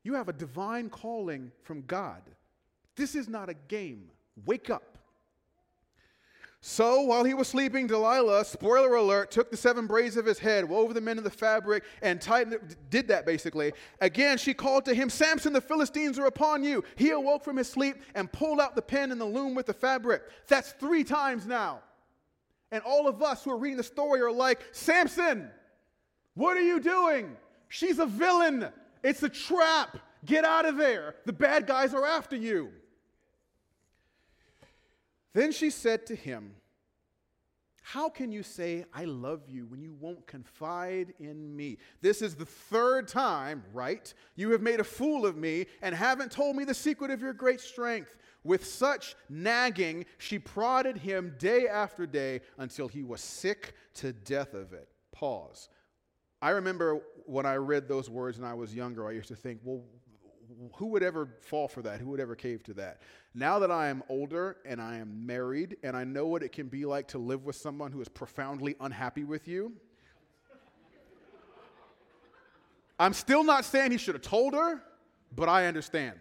You 0.03 0.15
have 0.15 0.29
a 0.29 0.33
divine 0.33 0.91
calling 0.91 1.53
from 1.63 1.83
God. 1.83 2.23
This 2.97 3.15
is 3.15 3.29
not 3.29 3.49
a 3.49 3.55
game. 3.55 4.11
Wake 4.47 4.71
up. 4.71 4.99
So 6.61 7.03
while 7.03 7.23
he 7.23 7.35
was 7.35 7.47
sleeping, 7.47 7.87
Delilah, 7.87 8.45
spoiler 8.45 8.97
alert, 8.97 9.31
took 9.31 9.51
the 9.51 9.57
seven 9.57 9.87
braids 9.87 10.17
of 10.17 10.27
his 10.27 10.41
head, 10.41 10.69
wove 10.69 10.93
them 10.93 11.07
into 11.07 11.23
the 11.23 11.31
fabric, 11.31 11.85
and 12.03 12.21
tightened 12.21 12.55
it, 12.55 12.91
did 12.91 13.07
that 13.09 13.25
basically. 13.25 13.73
Again, 14.01 14.39
she 14.39 14.55
called 14.55 14.85
to 14.87 14.95
him, 14.95 15.09
Samson, 15.09 15.53
the 15.53 15.61
Philistines 15.61 16.19
are 16.19 16.27
upon 16.27 16.65
you. 16.65 16.83
He 16.97 17.11
awoke 17.11 17.45
from 17.45 17.57
his 17.57 17.69
sleep 17.69 18.03
and 18.17 18.31
pulled 18.33 18.61
out 18.61 18.75
the 18.75 18.83
pen 18.83 19.13
and 19.13 19.21
the 19.21 19.25
loom 19.25 19.55
with 19.55 19.67
the 19.67 19.73
fabric. 19.73 20.23
That's 20.49 20.73
three 20.73 21.05
times 21.05 21.47
now. 21.47 21.81
And 22.71 22.83
all 22.85 23.09
of 23.09 23.23
us 23.23 23.45
who 23.45 23.51
are 23.51 23.59
reading 23.59 23.79
the 23.79 23.83
story 23.83 24.21
are 24.21 24.33
like, 24.33 24.61
Samson, 24.73 25.51
what 26.35 26.57
are 26.57 26.63
you 26.63 26.81
doing? 26.81 27.37
She's 27.69 27.99
a 27.99 28.07
villain. 28.07 28.69
It's 29.03 29.23
a 29.23 29.29
trap. 29.29 29.99
Get 30.25 30.45
out 30.45 30.67
of 30.67 30.77
there. 30.77 31.15
The 31.25 31.33
bad 31.33 31.67
guys 31.67 31.95
are 31.95 32.05
after 32.05 32.37
you. 32.37 32.71
Then 35.33 35.53
she 35.53 35.71
said 35.71 36.07
to 36.07 36.17
him, 36.17 36.55
How 37.83 38.09
can 38.09 38.33
you 38.33 38.43
say, 38.43 38.85
I 38.93 39.05
love 39.05 39.43
you, 39.49 39.67
when 39.67 39.81
you 39.81 39.95
won't 40.01 40.27
confide 40.27 41.15
in 41.21 41.55
me? 41.55 41.79
This 42.01 42.23
is 42.23 42.35
the 42.35 42.47
third 42.47 43.09
time, 43.09 43.63
right? 43.73 44.13
You 44.37 44.51
have 44.51 44.63
made 44.63 44.81
a 44.81 44.85
fool 44.85 45.27
of 45.27 45.37
me 45.37 45.67
and 45.81 45.95
haven't 45.95 46.33
told 46.33 46.57
me 46.57 46.65
the 46.65 46.75
secret 46.75 47.11
of 47.11 47.21
your 47.21 47.33
great 47.33 47.61
strength. 47.61 48.17
With 48.49 48.65
such 48.65 49.15
nagging, 49.29 50.07
she 50.17 50.39
prodded 50.39 50.97
him 50.97 51.35
day 51.39 51.69
after 51.69 52.07
day 52.07 52.41
until 52.57 52.89
he 52.89 53.03
was 53.03 53.21
sick 53.21 53.75
to 53.97 54.15
death 54.15 54.55
of 54.55 54.73
it. 54.73 54.89
Pause. 55.13 55.69
I 56.41 56.51
remember 56.53 57.03
when 57.27 57.45
I 57.45 57.57
read 57.57 57.89
those 57.89 58.09
words 58.09 58.39
and 58.39 58.47
I 58.47 58.55
was 58.55 58.75
younger, 58.75 59.07
I 59.07 59.11
used 59.11 59.29
to 59.29 59.37
think, 59.37 59.61
well, 59.63 59.83
who 60.77 60.87
would 60.87 61.03
ever 61.03 61.29
fall 61.43 61.69
for 61.69 61.83
that? 61.83 62.01
Who 62.01 62.09
would 62.09 62.21
ever 62.21 62.35
cave 62.35 62.63
to 62.63 62.73
that? 62.73 63.03
Now 63.35 63.59
that 63.59 63.71
I 63.71 63.89
am 63.89 64.03
older 64.09 64.57
and 64.65 64.81
I 64.81 64.97
am 64.97 65.27
married 65.27 65.77
and 65.83 65.95
I 65.95 66.05
know 66.05 66.27
what 66.27 66.43
it 66.43 66.53
can 66.53 66.69
be 66.69 66.87
like 66.87 67.09
to 67.09 67.19
live 67.19 67.45
with 67.45 67.57
someone 67.57 67.93
who 67.93 68.01
is 68.01 68.09
profoundly 68.09 68.77
unhappy 68.81 69.25
with 69.25 69.47
you, 69.47 69.75
I'm 72.99 73.13
still 73.13 73.45
not 73.45 73.67
saying 73.67 73.91
he 73.91 73.99
should 73.99 74.15
have 74.15 74.23
told 74.23 74.55
her, 74.55 74.83
but 75.37 75.51
I 75.51 75.67
understand. 75.67 76.19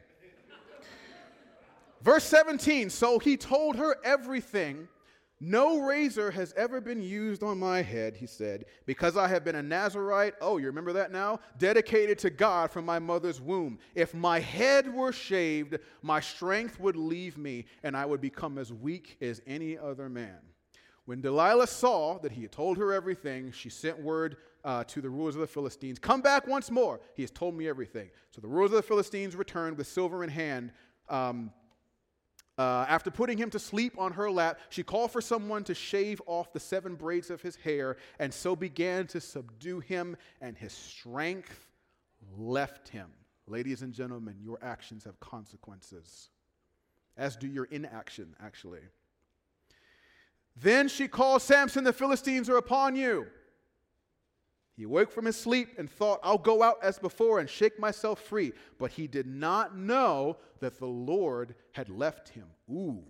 Verse 2.02 2.24
17 2.26 2.90
So 2.90 3.20
he 3.20 3.38
told 3.38 3.76
her 3.76 3.98
everything 4.04 4.88
no 5.40 5.82
razor 5.82 6.32
has 6.32 6.52
ever 6.58 6.82
been 6.82 7.02
used 7.02 7.44
on 7.44 7.60
my 7.60 7.84
head, 7.84 8.18
he 8.18 8.26
said, 8.26 8.66
because 8.88 9.16
I 9.16 9.28
have 9.28 9.44
been 9.44 9.56
a 9.56 9.62
Nazarite. 9.62 10.34
Oh, 10.42 10.58
you 10.58 10.66
remember 10.66 10.94
that 10.94 11.12
now? 11.12 11.40
Dedicated 11.60 12.18
to 12.20 12.32
God 12.32 12.72
from 12.72 12.86
my 12.86 12.98
mother's 12.98 13.40
womb. 13.40 13.78
If 13.94 14.16
my 14.16 14.40
head 14.40 14.92
were 14.92 15.12
shaved, 15.12 15.78
my 16.02 16.20
strength 16.20 16.80
would 16.80 16.96
leave 16.96 17.38
me, 17.38 17.66
and 17.84 17.96
I 17.96 18.06
would 18.06 18.20
become 18.20 18.58
as 18.58 18.74
weak 18.74 19.18
as 19.22 19.40
any 19.46 19.78
other 19.78 20.10
man. 20.10 20.40
When 21.06 21.22
Delilah 21.22 21.68
saw 21.68 22.18
that 22.20 22.32
he 22.32 22.42
had 22.42 22.52
told 22.52 22.80
her 22.80 22.92
everything, 22.92 23.52
she 23.52 23.70
sent 23.70 24.02
word 24.02 24.38
uh, 24.64 24.86
to 24.86 25.02
the 25.02 25.10
rulers 25.10 25.36
of 25.36 25.42
the 25.42 25.48
Philistines 25.48 26.00
Come 26.00 26.22
back 26.22 26.48
once 26.48 26.72
more. 26.72 27.00
He 27.14 27.22
has 27.22 27.32
told 27.32 27.56
me 27.56 27.70
everything. 27.70 28.10
So 28.32 28.42
the 28.42 28.48
rulers 28.48 28.72
of 28.72 28.78
the 28.78 28.82
Philistines 28.82 29.36
returned 29.36 29.78
with 29.78 29.86
silver 29.86 30.24
in 30.24 30.32
hand. 30.32 30.72
Um, 31.10 31.52
uh, 32.58 32.86
after 32.90 33.12
putting 33.12 33.38
him 33.38 33.50
to 33.52 33.60
sleep 33.60 33.94
on 33.98 34.14
her 34.14 34.32
lap, 34.32 34.60
she 34.70 34.82
called 34.84 35.12
for 35.12 35.22
someone 35.22 35.64
to 35.66 35.76
shave 35.76 36.22
off 36.26 36.52
the 36.54 36.60
seven 36.60 36.96
braids 36.96 37.30
of 37.30 37.42
his 37.42 37.56
hair, 37.58 37.98
and 38.20 38.34
so 38.34 38.56
began 38.56 39.06
to 39.08 39.22
subdue 39.22 39.80
him, 39.80 40.18
and 40.42 40.58
his 40.58 40.74
strength 40.74 41.68
left 42.38 42.90
him. 42.90 43.08
Ladies 43.48 43.82
and 43.82 43.94
gentlemen, 43.94 44.36
your 44.42 44.58
actions 44.62 45.04
have 45.04 45.20
consequences, 45.20 46.30
as 47.16 47.36
do 47.36 47.48
your 47.48 47.66
inaction, 47.66 48.36
actually. 48.44 48.82
Then 50.56 50.88
she 50.88 51.08
called 51.08 51.44
Samson, 51.44 51.84
the 51.84 51.94
Philistines 51.94 52.50
are 52.50 52.58
upon 52.58 52.96
you. 52.96 53.28
He 54.78 54.84
awoke 54.84 55.12
from 55.12 55.26
his 55.26 55.36
sleep 55.36 55.70
and 55.80 55.90
thought, 55.90 56.20
I'll 56.22 56.38
go 56.38 56.62
out 56.62 56.78
as 56.84 57.00
before 57.00 57.40
and 57.40 57.50
shake 57.50 57.80
myself 57.80 58.22
free. 58.22 58.54
But 58.78 58.92
he 58.92 59.08
did 59.08 59.26
not 59.26 59.76
know 59.76 60.38
that 60.60 60.78
the 60.78 60.86
Lord 60.86 61.56
had 61.72 61.90
left 61.90 62.30
him. 62.30 62.46
Ooh, 62.70 63.04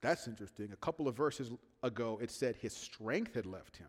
that's 0.00 0.26
interesting. 0.26 0.70
A 0.72 0.76
couple 0.76 1.06
of 1.06 1.14
verses 1.14 1.50
ago, 1.82 2.18
it 2.22 2.30
said 2.30 2.56
his 2.56 2.72
strength 2.72 3.34
had 3.34 3.44
left 3.44 3.76
him. 3.76 3.88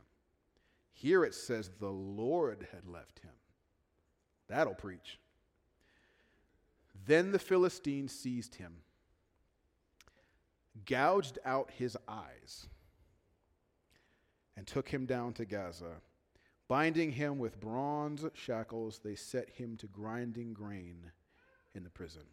Here 0.91 1.23
it 1.23 1.33
says 1.33 1.71
the 1.79 1.89
Lord 1.89 2.67
had 2.73 2.85
left 2.85 3.19
him. 3.19 3.31
That'll 4.49 4.75
preach. 4.75 5.17
Then 7.05 7.31
the 7.31 7.39
Philistines 7.39 8.11
seized 8.11 8.55
him, 8.55 8.73
gouged 10.85 11.39
out 11.45 11.71
his 11.71 11.97
eyes, 12.09 12.67
and 14.57 14.67
took 14.67 14.89
him 14.89 15.05
down 15.05 15.31
to 15.33 15.45
Gaza. 15.45 16.01
Binding 16.71 17.11
him 17.11 17.37
with 17.37 17.59
bronze 17.59 18.23
shackles, 18.33 19.01
they 19.03 19.15
set 19.15 19.49
him 19.49 19.75
to 19.75 19.87
grinding 19.87 20.53
grain 20.53 21.11
in 21.75 21.83
the 21.83 21.89
prison. 21.89 22.23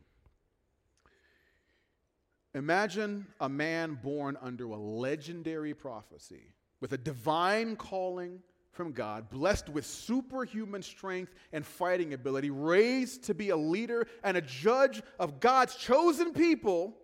Imagine 2.55 3.27
a 3.41 3.49
man 3.49 3.99
born 4.01 4.39
under 4.41 4.67
a 4.67 4.77
legendary 4.77 5.75
prophecy 5.75 6.55
with 6.81 6.93
a 6.93 6.97
divine 6.97 7.75
calling 7.75 8.39
from 8.71 8.93
God, 8.93 9.29
blessed 9.29 9.71
with 9.71 9.85
superhuman 9.85 10.83
strength 10.83 11.35
and 11.53 11.67
fighting 11.67 12.15
ability, 12.15 12.51
raised 12.51 13.25
to 13.25 13.35
be 13.35 13.51
a 13.51 13.57
leader 13.57 14.07
and 14.23 14.37
a 14.37 14.41
judge 14.41 15.03
of 15.19 15.41
God's 15.41 15.75
chosen 15.75 16.33
people, 16.33 16.97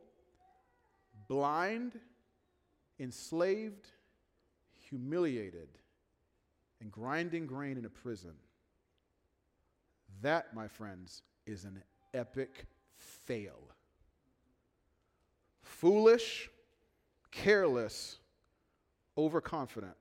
blind, 1.26 1.98
enslaved, 3.00 3.88
humiliated 4.88 5.66
and 6.84 6.92
grinding 6.92 7.46
grain 7.46 7.78
in 7.78 7.86
a 7.86 7.88
prison. 7.88 8.34
That, 10.20 10.54
my 10.54 10.68
friends, 10.68 11.22
is 11.46 11.64
an 11.64 11.82
epic 12.12 12.66
fail. 13.24 13.70
Foolish, 15.62 16.50
careless, 17.32 18.18
overconfident. 19.16 19.96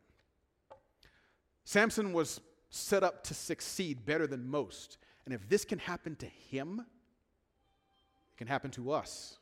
Samson 1.64 2.12
was 2.12 2.42
set 2.70 3.02
up 3.02 3.24
to 3.24 3.34
succeed 3.34 4.06
better 4.06 4.28
than 4.28 4.48
most. 4.48 4.98
And 5.26 5.34
if 5.34 5.48
this 5.48 5.64
can 5.64 5.80
happen 5.80 6.18
to 6.18 6.26
him, 6.26 6.82
it 6.82 8.38
can 8.38 8.48
happen 8.48 8.72
to 8.72 8.92
us. 8.92 9.38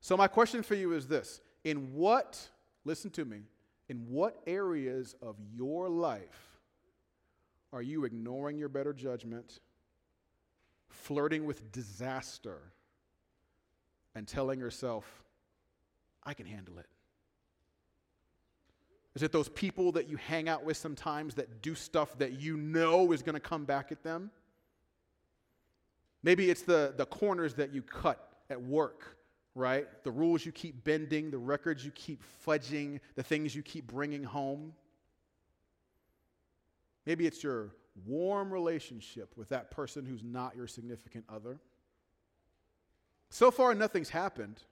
So, 0.00 0.16
my 0.16 0.26
question 0.26 0.64
for 0.64 0.74
you 0.74 0.92
is 0.92 1.06
this 1.06 1.40
In 1.62 1.94
what, 1.94 2.48
listen 2.84 3.10
to 3.12 3.24
me, 3.24 3.42
in 3.88 3.96
what 4.08 4.40
areas 4.46 5.14
of 5.22 5.36
your 5.54 5.88
life 5.88 6.58
are 7.72 7.82
you 7.82 8.04
ignoring 8.04 8.58
your 8.58 8.68
better 8.68 8.92
judgment, 8.92 9.60
flirting 10.88 11.44
with 11.44 11.70
disaster, 11.70 12.58
and 14.14 14.26
telling 14.26 14.58
yourself, 14.58 15.04
I 16.24 16.34
can 16.34 16.46
handle 16.46 16.78
it? 16.78 16.86
Is 19.14 19.22
it 19.22 19.32
those 19.32 19.48
people 19.48 19.92
that 19.92 20.08
you 20.08 20.16
hang 20.16 20.48
out 20.48 20.64
with 20.64 20.76
sometimes 20.76 21.34
that 21.34 21.60
do 21.60 21.74
stuff 21.74 22.16
that 22.18 22.40
you 22.40 22.56
know 22.56 23.12
is 23.12 23.22
going 23.22 23.34
to 23.34 23.40
come 23.40 23.64
back 23.64 23.90
at 23.90 24.02
them? 24.02 24.30
Maybe 26.22 26.50
it's 26.50 26.62
the, 26.62 26.94
the 26.96 27.06
corners 27.06 27.54
that 27.54 27.72
you 27.72 27.82
cut 27.82 28.28
at 28.50 28.62
work, 28.62 29.17
right? 29.58 29.86
The 30.04 30.10
rules 30.10 30.46
you 30.46 30.52
keep 30.52 30.84
bending, 30.84 31.30
the 31.30 31.38
records 31.38 31.84
you 31.84 31.90
keep 31.90 32.22
fudging, 32.46 33.00
the 33.16 33.22
things 33.22 33.54
you 33.54 33.62
keep 33.62 33.88
bringing 33.88 34.22
home. 34.22 34.72
Maybe 37.04 37.26
it's 37.26 37.42
your 37.42 37.74
warm 38.06 38.52
relationship 38.52 39.36
with 39.36 39.48
that 39.48 39.70
person 39.70 40.06
who's 40.06 40.22
not 40.22 40.54
your 40.54 40.68
significant 40.68 41.24
other. 41.28 41.58
So 43.30 43.50
far, 43.50 43.74
nothing's 43.74 44.10
happened. 44.10 44.62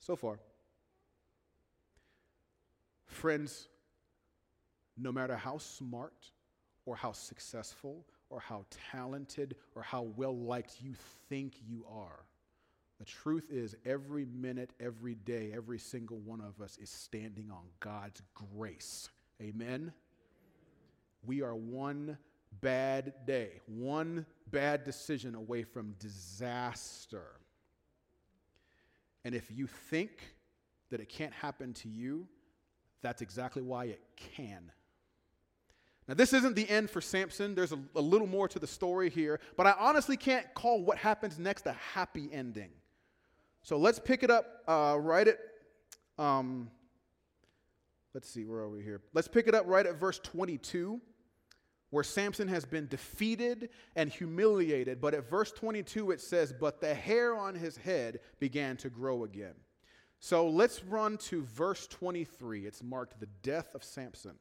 So 0.00 0.16
far. 0.16 0.40
Friends, 3.06 3.68
no 4.98 5.12
matter 5.12 5.36
how 5.36 5.58
smart 5.58 6.30
or 6.86 6.96
how 6.96 7.12
successful 7.12 8.04
or 8.30 8.40
how 8.40 8.64
talented 8.90 9.56
or 9.74 9.82
how 9.82 10.02
well 10.02 10.36
liked 10.36 10.76
you 10.82 10.94
think 11.28 11.54
you 11.68 11.84
are, 11.88 12.24
the 13.00 13.06
truth 13.06 13.48
is, 13.50 13.74
every 13.86 14.26
minute, 14.26 14.74
every 14.78 15.14
day, 15.14 15.52
every 15.56 15.78
single 15.78 16.18
one 16.18 16.42
of 16.42 16.62
us 16.62 16.76
is 16.76 16.90
standing 16.90 17.50
on 17.50 17.62
God's 17.80 18.20
grace. 18.34 19.08
Amen? 19.40 19.90
We 21.24 21.40
are 21.40 21.54
one 21.54 22.18
bad 22.60 23.14
day, 23.26 23.52
one 23.64 24.26
bad 24.50 24.84
decision 24.84 25.34
away 25.34 25.62
from 25.62 25.94
disaster. 25.98 27.24
And 29.24 29.34
if 29.34 29.50
you 29.50 29.66
think 29.66 30.10
that 30.90 31.00
it 31.00 31.08
can't 31.08 31.32
happen 31.32 31.72
to 31.74 31.88
you, 31.88 32.28
that's 33.00 33.22
exactly 33.22 33.62
why 33.62 33.86
it 33.86 34.02
can. 34.36 34.70
Now, 36.06 36.12
this 36.14 36.34
isn't 36.34 36.54
the 36.54 36.68
end 36.68 36.90
for 36.90 37.00
Samson. 37.00 37.54
There's 37.54 37.72
a, 37.72 37.78
a, 37.96 38.00
little 38.00 38.26
more 38.26 38.46
to 38.48 38.58
the 38.58 38.66
story 38.66 39.08
here, 39.08 39.40
but 39.56 39.66
I 39.66 39.74
honestly 39.78 40.18
can't 40.18 40.52
call 40.52 40.82
what 40.82 40.98
happens 40.98 41.38
next 41.38 41.66
a 41.66 41.72
happy 41.72 42.28
ending. 42.30 42.70
So 43.62 43.76
let's 43.76 43.98
pick 43.98 44.22
it 44.22 44.30
up 44.30 44.46
uh, 44.66 44.96
right 44.98 45.28
at, 45.28 45.38
um, 46.18 46.70
let's 48.14 48.28
see, 48.28 48.44
where 48.44 48.60
are 48.60 48.68
we 48.68 48.82
here? 48.82 49.02
Let's 49.12 49.28
pick 49.28 49.46
it 49.46 49.54
up 49.54 49.66
right 49.66 49.86
at 49.86 49.96
verse 49.96 50.18
22, 50.18 51.00
where 51.90 52.04
Samson 52.04 52.48
has 52.48 52.64
been 52.64 52.86
defeated 52.88 53.68
and 53.96 54.10
humiliated. 54.10 55.00
But 55.00 55.14
at 55.14 55.28
verse 55.28 55.52
22, 55.52 56.10
it 56.12 56.20
says, 56.20 56.52
But 56.58 56.80
the 56.80 56.94
hair 56.94 57.36
on 57.36 57.54
his 57.54 57.76
head 57.76 58.20
began 58.38 58.76
to 58.78 58.88
grow 58.88 59.24
again. 59.24 59.54
So 60.20 60.48
let's 60.48 60.84
run 60.84 61.16
to 61.18 61.42
verse 61.42 61.86
23. 61.86 62.66
It's 62.66 62.82
marked 62.82 63.18
the 63.20 63.28
death 63.42 63.74
of 63.74 63.82
Samson. 63.82 64.36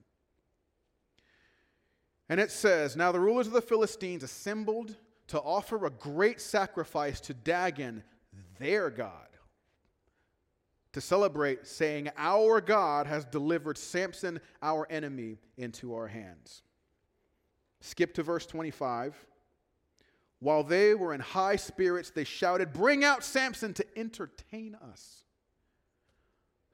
And 2.28 2.40
it 2.40 2.52
says, 2.52 2.96
Now 2.96 3.12
the 3.12 3.20
rulers 3.20 3.48
of 3.48 3.54
the 3.54 3.62
Philistines 3.62 4.24
assembled 4.24 4.96
to 5.28 5.40
offer 5.40 5.86
a 5.86 5.90
great 5.90 6.42
sacrifice 6.42 7.20
to 7.22 7.34
Dagon, 7.34 8.04
their 8.60 8.90
God, 8.90 9.28
to 10.94 11.02
celebrate, 11.02 11.66
saying, 11.68 12.10
Our 12.18 12.62
God 12.62 13.08
has 13.08 13.26
delivered 13.26 13.78
Samson, 13.78 14.40
our 14.62 14.88
enemy, 14.90 15.38
into 15.58 15.94
our 15.94 16.08
hands. 16.08 16.62
Skip 17.82 18.14
to 18.16 18.24
verse 18.24 18.46
25. 18.46 19.16
While 20.40 20.64
they 20.64 20.96
were 20.96 21.14
in 21.14 21.20
high 21.20 21.58
spirits, 21.58 22.12
they 22.12 22.24
shouted, 22.24 22.74
Bring 22.74 23.04
out 23.04 23.24
Samson 23.24 23.74
to 23.76 23.86
entertain 23.98 24.76
us. 24.76 25.24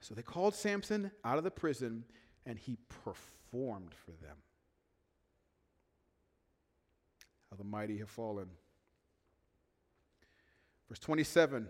So 0.01 0.13
they 0.13 0.21
called 0.21 0.53
Samson 0.53 1.11
out 1.23 1.37
of 1.37 1.43
the 1.43 1.51
prison, 1.51 2.03
and 2.45 2.59
he 2.59 2.77
performed 3.03 3.93
for 4.05 4.11
them. 4.11 4.37
How 7.49 7.57
the 7.57 7.63
mighty 7.63 7.97
have 7.97 8.09
fallen. 8.09 8.49
Verse 10.89 10.99
27, 10.99 11.67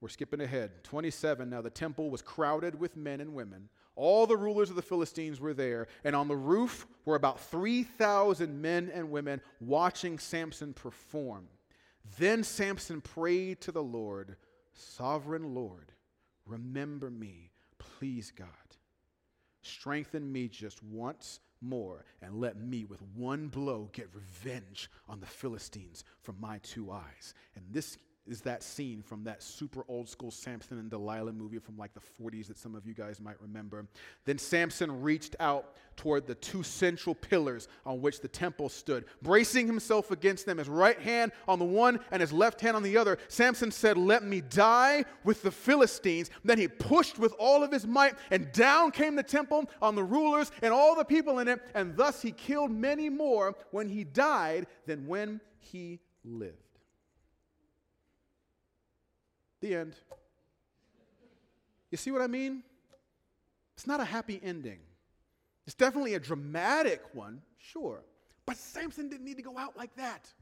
we're 0.00 0.08
skipping 0.08 0.40
ahead. 0.40 0.84
27, 0.84 1.50
now 1.50 1.60
the 1.60 1.70
temple 1.70 2.10
was 2.10 2.22
crowded 2.22 2.78
with 2.78 2.96
men 2.96 3.20
and 3.20 3.34
women. 3.34 3.68
All 3.96 4.26
the 4.28 4.36
rulers 4.36 4.70
of 4.70 4.76
the 4.76 4.82
Philistines 4.82 5.40
were 5.40 5.54
there, 5.54 5.88
and 6.04 6.14
on 6.14 6.28
the 6.28 6.36
roof 6.36 6.86
were 7.04 7.16
about 7.16 7.40
3,000 7.40 8.62
men 8.62 8.92
and 8.94 9.10
women 9.10 9.40
watching 9.60 10.20
Samson 10.20 10.72
perform. 10.72 11.48
Then 12.16 12.44
Samson 12.44 13.00
prayed 13.00 13.60
to 13.62 13.72
the 13.72 13.82
Lord, 13.82 14.36
Sovereign 14.72 15.54
Lord, 15.54 15.90
remember 16.46 17.10
me, 17.10 17.50
please 17.78 18.30
God. 18.30 18.48
Strengthen 19.62 20.30
me 20.30 20.46
just 20.46 20.80
once 20.84 21.40
more, 21.60 22.04
and 22.22 22.40
let 22.40 22.56
me 22.56 22.84
with 22.84 23.02
one 23.14 23.48
blow 23.48 23.90
get 23.92 24.08
revenge 24.14 24.90
on 25.08 25.20
the 25.20 25.26
Philistines 25.26 26.04
from 26.20 26.36
my 26.40 26.58
two 26.58 26.90
eyes. 26.90 27.34
And 27.56 27.64
this 27.70 27.98
is 28.28 28.42
that 28.42 28.62
scene 28.62 29.02
from 29.02 29.24
that 29.24 29.42
super 29.42 29.84
old 29.88 30.08
school 30.08 30.30
Samson 30.30 30.78
and 30.78 30.90
Delilah 30.90 31.32
movie 31.32 31.58
from 31.58 31.76
like 31.76 31.92
the 31.94 32.00
40s 32.00 32.46
that 32.48 32.58
some 32.58 32.74
of 32.74 32.86
you 32.86 32.94
guys 32.94 33.20
might 33.20 33.40
remember. 33.40 33.86
Then 34.24 34.38
Samson 34.38 35.00
reached 35.02 35.36
out 35.40 35.74
toward 35.96 36.26
the 36.26 36.34
two 36.36 36.62
central 36.62 37.14
pillars 37.14 37.68
on 37.84 38.00
which 38.00 38.20
the 38.20 38.28
temple 38.28 38.68
stood, 38.68 39.04
bracing 39.22 39.66
himself 39.66 40.10
against 40.10 40.46
them, 40.46 40.58
his 40.58 40.68
right 40.68 41.00
hand 41.00 41.32
on 41.48 41.58
the 41.58 41.64
one 41.64 41.98
and 42.10 42.20
his 42.20 42.32
left 42.32 42.60
hand 42.60 42.76
on 42.76 42.82
the 42.82 42.96
other. 42.96 43.18
Samson 43.28 43.70
said, 43.70 43.96
Let 43.96 44.22
me 44.22 44.40
die 44.40 45.04
with 45.24 45.42
the 45.42 45.50
Philistines. 45.50 46.30
Then 46.44 46.58
he 46.58 46.68
pushed 46.68 47.18
with 47.18 47.32
all 47.38 47.64
of 47.64 47.72
his 47.72 47.86
might, 47.86 48.14
and 48.30 48.52
down 48.52 48.90
came 48.90 49.16
the 49.16 49.22
temple 49.22 49.68
on 49.82 49.94
the 49.94 50.04
rulers 50.04 50.52
and 50.62 50.72
all 50.72 50.94
the 50.94 51.04
people 51.04 51.40
in 51.40 51.48
it, 51.48 51.60
and 51.74 51.96
thus 51.96 52.22
he 52.22 52.32
killed 52.32 52.70
many 52.70 53.08
more 53.08 53.54
when 53.70 53.88
he 53.88 54.04
died 54.04 54.66
than 54.86 55.06
when 55.06 55.40
he 55.58 56.00
lived. 56.24 56.67
The 59.60 59.74
end. 59.74 59.94
You 61.90 61.98
see 61.98 62.10
what 62.10 62.22
I 62.22 62.26
mean? 62.26 62.62
It's 63.74 63.86
not 63.86 64.00
a 64.00 64.04
happy 64.04 64.40
ending. 64.42 64.80
It's 65.66 65.74
definitely 65.74 66.14
a 66.14 66.20
dramatic 66.20 67.02
one, 67.12 67.42
sure. 67.58 68.02
But 68.46 68.56
Samson 68.56 69.08
didn't 69.08 69.24
need 69.24 69.36
to 69.36 69.42
go 69.42 69.58
out 69.58 69.76
like 69.76 69.94
that. 69.96 70.32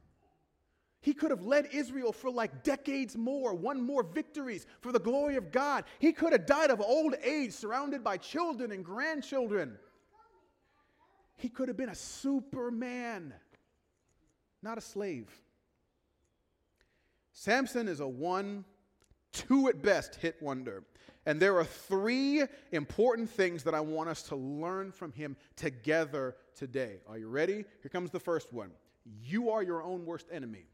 He 1.01 1.13
could 1.13 1.31
have 1.31 1.43
led 1.43 1.69
Israel 1.73 2.13
for 2.13 2.31
like 2.31 2.65
decades 2.65 3.17
more, 3.17 3.55
won 3.55 3.81
more 3.81 4.03
victories 4.03 4.67
for 4.81 4.91
the 4.91 4.99
glory 4.99 5.37
of 5.37 5.53
God. 5.53 5.85
He 5.99 6.13
could 6.13 6.33
have 6.33 6.47
died 6.47 6.71
of 6.71 6.81
old 6.81 7.15
age, 7.23 7.53
surrounded 7.53 8.03
by 8.03 8.17
children 8.17 8.73
and 8.73 8.85
grandchildren. 8.85 9.79
He 11.37 11.49
could 11.49 11.69
have 11.69 11.77
been 11.77 11.91
a 11.91 11.95
superman, 11.95 13.35
not 14.63 14.79
a 14.79 14.81
slave. 14.81 15.31
Samson 17.33 17.87
is 17.87 18.01
a 18.01 18.09
one 18.09 18.65
two 19.37 19.69
at 19.69 19.83
best 19.83 20.17
hit 20.17 20.41
wonder. 20.41 20.85
And 21.27 21.41
there 21.41 21.57
are 21.57 21.65
three 21.65 22.45
important 22.71 23.29
things 23.29 23.65
that 23.65 23.75
I 23.75 23.81
want 23.81 24.09
us 24.09 24.23
to 24.25 24.37
learn 24.37 24.93
from 24.93 25.13
him 25.13 25.37
together 25.57 26.37
today. 26.55 27.01
Are 27.09 27.19
you 27.19 27.29
ready? 27.29 27.65
Here 27.83 27.91
comes 27.91 28.11
the 28.11 28.21
first 28.21 28.53
one. 28.53 28.71
You 29.23 29.51
are 29.51 29.63
your 29.63 29.83
own 29.83 30.05
worst 30.05 30.27
enemy. 30.33 30.67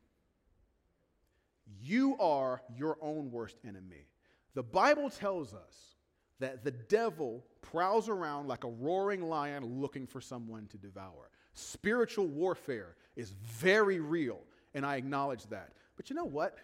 You 1.80 2.16
are 2.18 2.62
your 2.76 2.98
own 3.00 3.30
worst 3.30 3.56
enemy. 3.66 4.06
The 4.54 4.62
Bible 4.62 5.08
tells 5.08 5.54
us 5.54 5.96
that 6.38 6.64
the 6.64 6.70
devil 6.70 7.44
prowls 7.62 8.08
around 8.08 8.48
like 8.48 8.64
a 8.64 8.68
roaring 8.68 9.22
lion 9.22 9.80
looking 9.80 10.06
for 10.06 10.20
someone 10.20 10.66
to 10.66 10.76
devour. 10.76 11.30
Spiritual 11.54 12.26
warfare 12.26 12.96
is 13.16 13.30
very 13.30 14.00
real, 14.00 14.40
and 14.74 14.84
I 14.84 14.96
acknowledge 14.96 15.46
that. 15.46 15.72
But 15.96 16.10
you 16.10 16.16
know 16.16 16.24
what? 16.24 16.56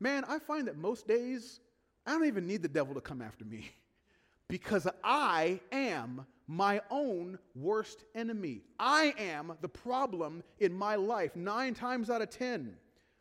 Man, 0.00 0.24
I 0.28 0.38
find 0.38 0.66
that 0.68 0.76
most 0.76 1.06
days 1.06 1.60
I 2.06 2.12
don't 2.12 2.26
even 2.26 2.46
need 2.46 2.62
the 2.62 2.68
devil 2.68 2.94
to 2.94 3.00
come 3.00 3.22
after 3.22 3.44
me 3.44 3.70
because 4.48 4.86
I 5.02 5.60
am 5.72 6.26
my 6.46 6.82
own 6.90 7.38
worst 7.54 8.04
enemy. 8.14 8.62
I 8.78 9.14
am 9.18 9.54
the 9.60 9.68
problem 9.68 10.42
in 10.58 10.74
my 10.74 10.96
life 10.96 11.34
nine 11.34 11.74
times 11.74 12.10
out 12.10 12.22
of 12.22 12.30
ten. 12.30 12.76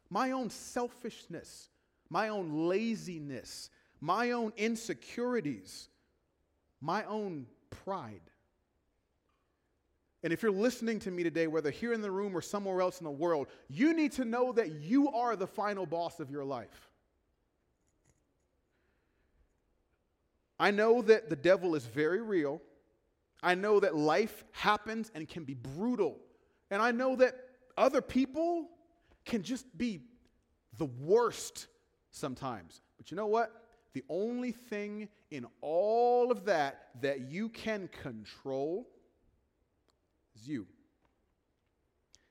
My 0.10 0.32
own 0.32 0.50
selfishness, 0.50 1.70
my 2.10 2.30
own 2.30 2.68
laziness, 2.68 3.70
my 4.02 4.32
own 4.32 4.52
insecurities, 4.58 5.88
my 6.82 7.06
own 7.06 7.48
pride. 7.70 8.22
And 10.24 10.32
if 10.32 10.42
you're 10.42 10.52
listening 10.52 11.00
to 11.00 11.12
me 11.12 11.24
today, 11.24 11.48
whether 11.48 11.70
here 11.70 11.92
in 11.92 12.02
the 12.02 12.10
room 12.10 12.36
or 12.36 12.42
somewhere 12.42 12.80
else 12.80 13.00
in 13.00 13.04
the 13.04 13.12
world, 13.12 13.48
you 13.68 13.94
need 13.94 14.14
to 14.14 14.26
know 14.26 14.54
that 14.54 14.72
you 14.72 15.12
are 15.12 15.36
the 15.36 15.48
final 15.48 15.86
boss 15.86 16.22
of 16.22 16.32
your 16.32 16.46
life. 16.46 16.90
I 20.58 20.72
know 20.72 21.02
that 21.02 21.30
the 21.30 21.36
devil 21.36 21.76
is 21.76 21.86
very 21.86 22.22
real. 22.22 22.62
I 23.42 23.56
know 23.56 23.82
that 23.82 23.98
life 23.98 24.46
happens 24.52 25.12
and 25.14 25.28
can 25.28 25.44
be 25.44 25.56
brutal. 25.56 26.18
And 26.72 26.82
I 26.82 26.92
know 26.92 27.18
that 27.18 27.36
other 27.78 28.02
people 28.02 28.70
can 29.26 29.44
just 29.44 29.78
be 29.78 30.04
the 30.78 30.86
worst 30.86 31.68
sometimes. 32.12 32.82
But 32.98 33.12
you 33.12 33.18
know 33.18 33.28
what? 33.28 33.52
The 33.92 34.04
only 34.08 34.54
thing 34.54 35.10
in 35.32 35.46
all 35.60 36.32
of 36.32 36.46
that 36.46 36.88
that 37.02 37.30
you 37.30 37.50
can 37.50 37.90
control 37.90 38.88
is 40.36 40.48
you. 40.48 40.68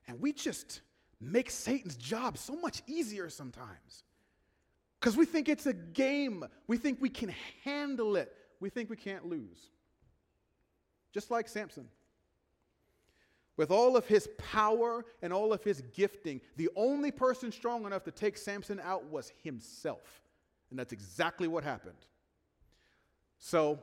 And 0.06 0.20
we 0.20 0.32
just 0.32 0.80
make 1.20 1.50
Satan's 1.50 1.96
job 1.96 2.36
so 2.36 2.56
much 2.56 2.82
easier 2.86 3.28
sometimes. 3.30 4.04
Because 5.00 5.16
we 5.16 5.24
think 5.24 5.48
it's 5.48 5.66
a 5.66 5.72
game. 5.72 6.44
We 6.66 6.76
think 6.76 7.00
we 7.00 7.08
can 7.08 7.34
handle 7.64 8.16
it. 8.16 8.32
We 8.60 8.70
think 8.70 8.90
we 8.90 8.96
can't 8.96 9.26
lose. 9.26 9.70
Just 11.12 11.30
like 11.30 11.48
Samson. 11.48 11.88
With 13.56 13.70
all 13.70 13.96
of 13.96 14.06
his 14.06 14.28
power 14.38 15.04
and 15.20 15.32
all 15.32 15.52
of 15.52 15.62
his 15.62 15.82
gifting, 15.92 16.40
the 16.56 16.70
only 16.74 17.10
person 17.10 17.52
strong 17.52 17.84
enough 17.84 18.04
to 18.04 18.10
take 18.10 18.38
Samson 18.38 18.80
out 18.82 19.10
was 19.10 19.32
himself. 19.42 20.22
And 20.70 20.78
that's 20.78 20.92
exactly 20.92 21.48
what 21.48 21.64
happened. 21.64 21.98
So, 23.38 23.82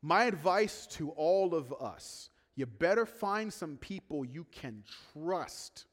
my 0.00 0.24
advice 0.24 0.86
to 0.92 1.10
all 1.10 1.54
of 1.54 1.72
us 1.72 2.30
you 2.56 2.66
better 2.66 3.04
find 3.06 3.52
some 3.52 3.76
people 3.76 4.24
you 4.24 4.46
can 4.52 4.84
trust, 5.12 5.86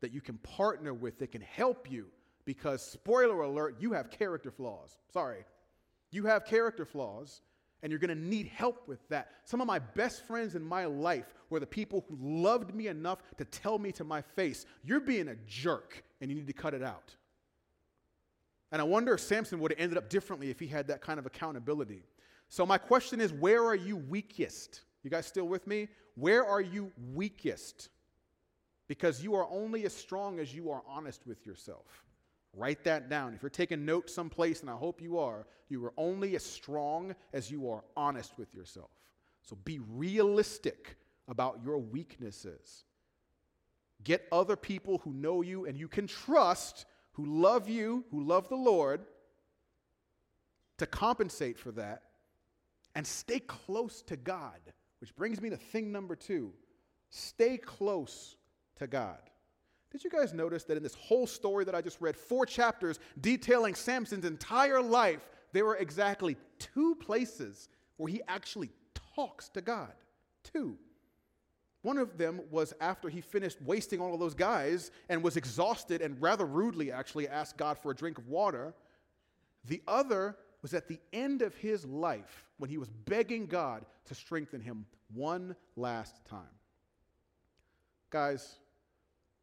that 0.00 0.12
you 0.12 0.20
can 0.20 0.38
partner 0.38 0.92
with, 0.92 1.18
that 1.18 1.32
can 1.32 1.40
help 1.40 1.90
you. 1.90 2.06
Because, 2.44 2.82
spoiler 2.82 3.42
alert, 3.42 3.76
you 3.80 3.92
have 3.92 4.10
character 4.10 4.50
flaws. 4.50 4.98
Sorry. 5.12 5.44
You 6.10 6.24
have 6.24 6.44
character 6.44 6.84
flaws, 6.84 7.42
and 7.82 7.90
you're 7.90 7.98
going 7.98 8.08
to 8.08 8.14
need 8.14 8.46
help 8.48 8.88
with 8.88 9.06
that. 9.08 9.30
Some 9.44 9.60
of 9.60 9.66
my 9.66 9.78
best 9.78 10.26
friends 10.26 10.54
in 10.54 10.62
my 10.62 10.84
life 10.86 11.32
were 11.48 11.60
the 11.60 11.66
people 11.66 12.04
who 12.08 12.16
loved 12.20 12.74
me 12.74 12.88
enough 12.88 13.18
to 13.38 13.44
tell 13.44 13.78
me 13.78 13.92
to 13.92 14.04
my 14.04 14.20
face, 14.20 14.66
You're 14.82 15.00
being 15.00 15.28
a 15.28 15.36
jerk, 15.46 16.02
and 16.20 16.30
you 16.30 16.36
need 16.36 16.46
to 16.46 16.52
cut 16.52 16.74
it 16.74 16.82
out. 16.82 17.14
And 18.72 18.80
I 18.80 18.84
wonder 18.84 19.14
if 19.14 19.20
Samson 19.20 19.60
would 19.60 19.72
have 19.72 19.80
ended 19.80 19.98
up 19.98 20.08
differently 20.08 20.50
if 20.50 20.60
he 20.60 20.66
had 20.66 20.88
that 20.88 21.00
kind 21.00 21.18
of 21.18 21.26
accountability. 21.26 22.04
So, 22.48 22.66
my 22.66 22.78
question 22.78 23.20
is 23.20 23.32
where 23.32 23.64
are 23.64 23.76
you 23.76 23.96
weakest? 23.96 24.82
You 25.02 25.10
guys 25.10 25.26
still 25.26 25.48
with 25.48 25.66
me? 25.66 25.88
Where 26.14 26.44
are 26.44 26.60
you 26.60 26.92
weakest? 27.14 27.88
Because 28.88 29.22
you 29.22 29.34
are 29.34 29.46
only 29.50 29.84
as 29.84 29.94
strong 29.94 30.38
as 30.38 30.54
you 30.54 30.70
are 30.70 30.82
honest 30.88 31.26
with 31.26 31.46
yourself. 31.46 32.04
Write 32.54 32.84
that 32.84 33.08
down. 33.08 33.34
If 33.34 33.42
you're 33.42 33.50
taking 33.50 33.84
notes 33.84 34.12
someplace, 34.12 34.60
and 34.60 34.70
I 34.70 34.74
hope 34.74 35.00
you 35.00 35.18
are, 35.18 35.46
you 35.68 35.84
are 35.84 35.92
only 35.96 36.34
as 36.34 36.44
strong 36.44 37.14
as 37.32 37.50
you 37.50 37.70
are 37.70 37.84
honest 37.96 38.36
with 38.36 38.54
yourself. 38.54 38.90
So 39.42 39.56
be 39.64 39.78
realistic 39.78 40.96
about 41.28 41.60
your 41.64 41.78
weaknesses. 41.78 42.84
Get 44.02 44.26
other 44.32 44.56
people 44.56 44.98
who 44.98 45.12
know 45.12 45.42
you 45.42 45.66
and 45.66 45.78
you 45.78 45.86
can 45.86 46.06
trust, 46.06 46.86
who 47.12 47.24
love 47.26 47.68
you, 47.68 48.04
who 48.10 48.24
love 48.24 48.48
the 48.48 48.56
Lord, 48.56 49.02
to 50.78 50.86
compensate 50.86 51.58
for 51.58 51.70
that, 51.72 52.02
and 52.94 53.06
stay 53.06 53.38
close 53.38 54.02
to 54.02 54.16
God. 54.16 54.58
Which 55.00 55.14
brings 55.16 55.40
me 55.40 55.50
to 55.50 55.56
thing 55.56 55.92
number 55.92 56.14
two 56.14 56.52
stay 57.10 57.56
close 57.56 58.36
to 58.76 58.86
God. 58.86 59.18
Did 59.90 60.04
you 60.04 60.10
guys 60.10 60.32
notice 60.32 60.62
that 60.64 60.76
in 60.76 60.82
this 60.82 60.94
whole 60.94 61.26
story 61.26 61.64
that 61.64 61.74
I 61.74 61.80
just 61.80 62.00
read, 62.00 62.16
four 62.16 62.46
chapters 62.46 63.00
detailing 63.20 63.74
Samson's 63.74 64.24
entire 64.24 64.80
life, 64.80 65.28
there 65.52 65.64
were 65.64 65.76
exactly 65.76 66.36
two 66.58 66.94
places 66.94 67.68
where 67.96 68.08
he 68.08 68.22
actually 68.28 68.70
talks 69.16 69.48
to 69.50 69.60
God? 69.60 69.92
Two. 70.44 70.78
One 71.82 71.98
of 71.98 72.18
them 72.18 72.42
was 72.50 72.72
after 72.80 73.08
he 73.08 73.20
finished 73.20 73.60
wasting 73.62 74.00
all 74.00 74.14
of 74.14 74.20
those 74.20 74.34
guys 74.34 74.90
and 75.08 75.22
was 75.22 75.36
exhausted 75.36 76.02
and 76.02 76.20
rather 76.20 76.44
rudely 76.44 76.92
actually 76.92 77.26
asked 77.26 77.56
God 77.56 77.78
for 77.78 77.90
a 77.90 77.96
drink 77.96 78.18
of 78.18 78.28
water. 78.28 78.74
The 79.64 79.82
other 79.88 80.36
was 80.62 80.74
at 80.74 80.88
the 80.88 81.00
end 81.12 81.42
of 81.42 81.54
his 81.56 81.84
life 81.86 82.49
when 82.60 82.70
he 82.70 82.78
was 82.78 82.88
begging 82.88 83.46
God 83.46 83.84
to 84.04 84.14
strengthen 84.14 84.60
him 84.60 84.86
one 85.12 85.56
last 85.76 86.24
time. 86.26 86.54
Guys, 88.10 88.58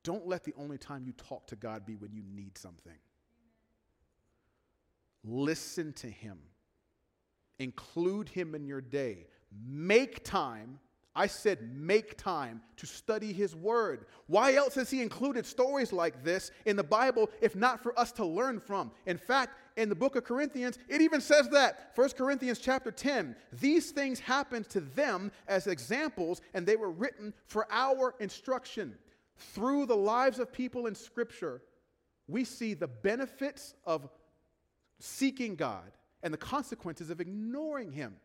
don't 0.03 0.27
let 0.27 0.43
the 0.43 0.53
only 0.57 0.77
time 0.77 1.03
you 1.05 1.13
talk 1.13 1.47
to 1.47 1.55
God 1.55 1.85
be 1.85 1.95
when 1.95 2.13
you 2.13 2.23
need 2.23 2.57
something. 2.57 2.97
Listen 5.23 5.91
to 5.93 6.07
him, 6.07 6.37
include 7.59 8.29
him 8.29 8.55
in 8.55 8.65
your 8.65 8.81
day, 8.81 9.25
make 9.65 10.23
time 10.23 10.79
I 11.17 11.25
said, 11.25 11.75
make 11.75 12.15
time 12.15 12.61
to 12.75 12.85
study 12.85 13.33
his 13.33 13.55
word. 13.55 14.05
Why 14.27 14.53
else 14.53 14.75
has 14.75 14.91
he 14.91 15.01
included 15.01 15.47
stories 15.47 15.91
like 15.91 16.23
this 16.23 16.51
in 16.67 16.75
the 16.75 16.83
Bible 16.83 17.31
if 17.41 17.55
not 17.55 17.81
for 17.81 17.99
us 17.99 18.11
to 18.13 18.25
learn 18.25 18.59
from? 18.59 18.91
In 19.07 19.17
fact, 19.17 19.57
in 19.77 19.89
the 19.89 19.95
book 19.95 20.15
of 20.15 20.23
Corinthians, 20.23 20.77
it 20.89 21.01
even 21.01 21.21
says 21.21 21.47
that. 21.49 21.91
1 21.95 22.09
Corinthians 22.09 22.59
chapter 22.59 22.91
10. 22.91 23.35
These 23.53 23.91
things 23.91 24.19
happened 24.19 24.67
to 24.69 24.81
them 24.81 25.31
as 25.47 25.67
examples, 25.67 26.41
and 26.53 26.65
they 26.65 26.75
were 26.75 26.91
written 26.91 27.33
for 27.45 27.67
our 27.69 28.15
instruction. 28.19 28.97
Through 29.37 29.85
the 29.85 29.95
lives 29.95 30.39
of 30.39 30.51
people 30.51 30.87
in 30.87 30.95
Scripture, 30.95 31.61
we 32.27 32.43
see 32.43 32.73
the 32.73 32.87
benefits 32.87 33.75
of 33.85 34.09
seeking 34.99 35.55
God 35.55 35.91
and 36.23 36.33
the 36.33 36.37
consequences 36.37 37.11
of 37.11 37.21
ignoring 37.21 37.91
him. 37.91 38.15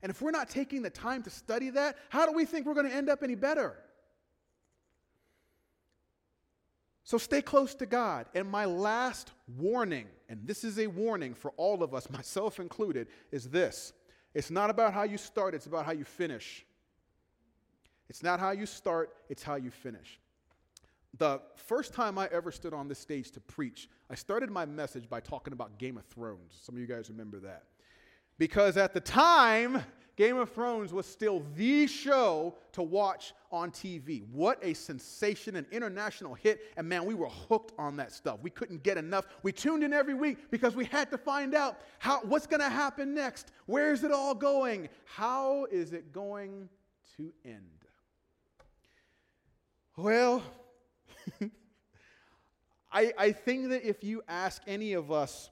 And 0.00 0.10
if 0.10 0.22
we're 0.22 0.30
not 0.30 0.48
taking 0.48 0.82
the 0.82 0.90
time 0.90 1.24
to 1.24 1.30
study 1.30 1.70
that, 1.70 1.96
how 2.08 2.24
do 2.24 2.32
we 2.32 2.44
think 2.44 2.66
we're 2.66 2.74
going 2.74 2.88
to 2.88 2.94
end 2.94 3.08
up 3.08 3.24
any 3.24 3.34
better? 3.34 3.76
So 7.02 7.18
stay 7.18 7.42
close 7.42 7.74
to 7.76 7.86
God. 7.86 8.26
And 8.32 8.48
my 8.48 8.66
last 8.66 9.32
warning, 9.56 10.06
and 10.28 10.46
this 10.46 10.64
is 10.64 10.78
a 10.78 10.86
warning 10.86 11.34
for 11.34 11.52
all 11.56 11.82
of 11.82 11.94
us, 11.94 12.10
myself 12.18 12.60
included, 12.60 13.08
is 13.32 13.48
this 13.48 13.92
it's 14.34 14.50
not 14.50 14.70
about 14.70 14.92
how 14.92 15.04
you 15.04 15.18
start, 15.18 15.54
it's 15.54 15.66
about 15.66 15.86
how 15.86 15.92
you 15.92 16.04
finish. 16.04 16.64
It's 18.08 18.22
not 18.22 18.40
how 18.40 18.52
you 18.52 18.66
start, 18.66 19.10
it's 19.28 19.42
how 19.42 19.56
you 19.56 19.70
finish. 19.70 20.18
The 21.18 21.40
first 21.56 21.94
time 21.94 22.18
I 22.18 22.28
ever 22.30 22.52
stood 22.52 22.72
on 22.72 22.88
this 22.88 22.98
stage 22.98 23.30
to 23.32 23.40
preach, 23.40 23.88
I 24.10 24.14
started 24.14 24.50
my 24.50 24.64
message 24.64 25.08
by 25.08 25.20
talking 25.20 25.52
about 25.52 25.78
Game 25.78 25.96
of 25.96 26.04
Thrones. 26.06 26.58
Some 26.62 26.74
of 26.74 26.80
you 26.80 26.86
guys 26.86 27.10
remember 27.10 27.40
that. 27.40 27.64
Because 28.38 28.76
at 28.76 28.94
the 28.94 29.00
time, 29.00 29.82
Game 30.18 30.36
of 30.36 30.50
Thrones 30.50 30.92
was 30.92 31.06
still 31.06 31.44
the 31.54 31.86
show 31.86 32.56
to 32.72 32.82
watch 32.82 33.34
on 33.52 33.70
TV. 33.70 34.28
What 34.32 34.58
a 34.62 34.74
sensation, 34.74 35.54
an 35.54 35.64
international 35.70 36.34
hit. 36.34 36.60
And 36.76 36.88
man, 36.88 37.04
we 37.04 37.14
were 37.14 37.28
hooked 37.28 37.72
on 37.78 37.96
that 37.98 38.10
stuff. 38.10 38.40
We 38.42 38.50
couldn't 38.50 38.82
get 38.82 38.98
enough. 38.98 39.26
We 39.44 39.52
tuned 39.52 39.84
in 39.84 39.92
every 39.92 40.14
week 40.14 40.50
because 40.50 40.74
we 40.74 40.86
had 40.86 41.08
to 41.12 41.18
find 41.18 41.54
out 41.54 41.78
how, 42.00 42.18
what's 42.22 42.48
going 42.48 42.58
to 42.58 42.68
happen 42.68 43.14
next. 43.14 43.52
Where 43.66 43.92
is 43.92 44.02
it 44.02 44.10
all 44.10 44.34
going? 44.34 44.88
How 45.04 45.66
is 45.70 45.92
it 45.92 46.12
going 46.12 46.68
to 47.16 47.32
end? 47.44 47.62
Well, 49.96 50.42
I, 52.90 53.12
I 53.16 53.30
think 53.30 53.68
that 53.68 53.88
if 53.88 54.02
you 54.02 54.24
ask 54.26 54.62
any 54.66 54.94
of 54.94 55.12
us, 55.12 55.50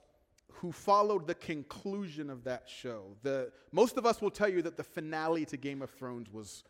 who 0.61 0.71
followed 0.71 1.27
the 1.27 1.35
conclusion 1.35 2.29
of 2.29 2.43
that 2.43 2.67
show. 2.67 3.15
The, 3.21 3.51
most 3.71 3.97
of 3.97 4.05
us 4.05 4.21
will 4.21 4.31
tell 4.31 4.49
you 4.49 4.63
that 4.63 4.75
the 4.75 4.83
finale 4.83 5.45
to 5.45 5.57
Game 5.57 5.83
of 5.83 5.91
Thrones 5.91 6.31
was 6.31 6.63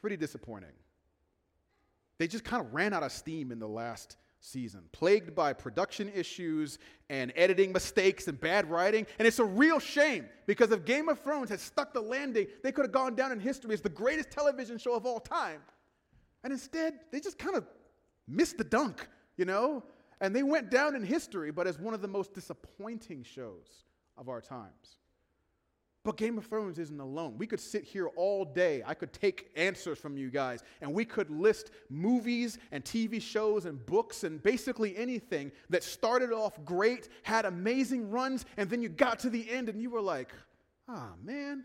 pretty 0.00 0.16
disappointing. 0.16 0.72
They 2.18 2.26
just 2.26 2.44
kind 2.44 2.64
of 2.64 2.74
ran 2.74 2.92
out 2.92 3.02
of 3.02 3.12
steam 3.12 3.50
in 3.50 3.58
the 3.58 3.68
last 3.68 4.16
season, 4.40 4.82
plagued 4.92 5.34
by 5.34 5.54
production 5.54 6.12
issues 6.14 6.78
and 7.08 7.32
editing 7.34 7.72
mistakes 7.72 8.28
and 8.28 8.38
bad 8.38 8.68
writing. 8.70 9.06
And 9.18 9.26
it's 9.26 9.38
a 9.38 9.44
real 9.44 9.78
shame 9.78 10.26
because 10.46 10.70
if 10.70 10.84
Game 10.84 11.08
of 11.08 11.18
Thrones 11.20 11.48
had 11.48 11.60
stuck 11.60 11.94
the 11.94 12.02
landing, 12.02 12.46
they 12.62 12.72
could 12.72 12.84
have 12.84 12.92
gone 12.92 13.14
down 13.14 13.32
in 13.32 13.40
history 13.40 13.72
as 13.72 13.80
the 13.80 13.88
greatest 13.88 14.30
television 14.30 14.76
show 14.76 14.94
of 14.94 15.06
all 15.06 15.18
time. 15.18 15.60
And 16.42 16.52
instead, 16.52 17.00
they 17.10 17.20
just 17.20 17.38
kind 17.38 17.56
of 17.56 17.64
missed 18.28 18.58
the 18.58 18.64
dunk, 18.64 19.08
you 19.38 19.46
know? 19.46 19.82
And 20.20 20.34
they 20.34 20.42
went 20.42 20.70
down 20.70 20.94
in 20.94 21.02
history, 21.02 21.50
but 21.50 21.66
as 21.66 21.78
one 21.78 21.94
of 21.94 22.02
the 22.02 22.08
most 22.08 22.34
disappointing 22.34 23.22
shows 23.22 23.84
of 24.16 24.28
our 24.28 24.40
times. 24.40 24.98
But 26.04 26.18
Game 26.18 26.36
of 26.36 26.44
Thrones 26.44 26.78
isn't 26.78 27.00
alone. 27.00 27.38
We 27.38 27.46
could 27.46 27.60
sit 27.60 27.82
here 27.82 28.08
all 28.08 28.44
day. 28.44 28.82
I 28.84 28.92
could 28.92 29.12
take 29.14 29.50
answers 29.56 29.98
from 29.98 30.18
you 30.18 30.30
guys, 30.30 30.62
and 30.82 30.92
we 30.92 31.06
could 31.06 31.30
list 31.30 31.70
movies 31.88 32.58
and 32.72 32.84
TV 32.84 33.22
shows 33.22 33.64
and 33.64 33.84
books 33.86 34.22
and 34.22 34.42
basically 34.42 34.94
anything 34.98 35.50
that 35.70 35.82
started 35.82 36.30
off 36.30 36.62
great, 36.66 37.08
had 37.22 37.46
amazing 37.46 38.10
runs, 38.10 38.44
and 38.58 38.68
then 38.68 38.82
you 38.82 38.90
got 38.90 39.18
to 39.20 39.30
the 39.30 39.50
end 39.50 39.70
and 39.70 39.80
you 39.80 39.88
were 39.88 40.02
like, 40.02 40.30
ah, 40.88 41.12
oh, 41.12 41.16
man. 41.24 41.64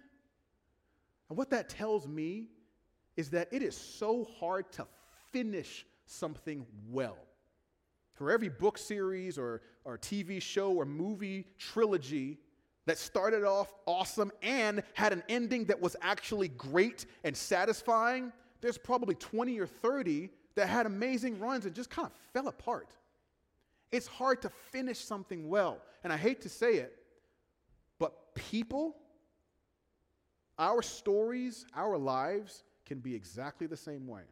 And 1.28 1.38
what 1.38 1.50
that 1.50 1.68
tells 1.68 2.08
me 2.08 2.48
is 3.18 3.30
that 3.32 3.50
it 3.52 3.62
is 3.62 3.76
so 3.76 4.26
hard 4.40 4.72
to 4.72 4.88
finish 5.32 5.86
something 6.06 6.66
well. 6.90 7.18
For 8.20 8.32
every 8.32 8.50
book 8.50 8.78
series 8.78 9.38
or, 9.38 9.62
or 9.86 9.98
TV 9.98 10.42
show 10.42 10.74
or 10.74 10.86
movie 10.86 11.48
trilogy 11.58 12.38
that 12.86 12.98
started 12.98 13.46
off 13.46 13.74
awesome 13.86 14.30
and 14.44 14.84
had 14.94 15.14
an 15.14 15.24
ending 15.30 15.64
that 15.66 15.80
was 15.80 15.96
actually 16.02 16.50
great 16.50 17.06
and 17.24 17.36
satisfying, 17.36 18.34
there's 18.60 18.78
probably 18.78 19.16
20 19.16 19.58
or 19.58 19.66
30 19.66 20.32
that 20.56 20.68
had 20.68 20.86
amazing 20.86 21.40
runs 21.40 21.66
and 21.66 21.74
just 21.74 21.90
kind 21.90 22.08
of 22.08 22.12
fell 22.34 22.50
apart. 22.50 22.90
It's 23.90 24.08
hard 24.08 24.42
to 24.42 24.50
finish 24.50 25.00
something 25.00 25.48
well. 25.48 25.82
And 26.04 26.12
I 26.12 26.18
hate 26.18 26.42
to 26.42 26.50
say 26.50 26.74
it, 26.74 26.94
but 28.00 28.36
people, 28.36 28.98
our 30.58 30.82
stories, 30.82 31.66
our 31.74 31.98
lives 31.98 32.66
can 32.86 33.00
be 33.00 33.16
exactly 33.16 33.66
the 33.66 33.78
same 33.78 34.08
way. 34.08 34.24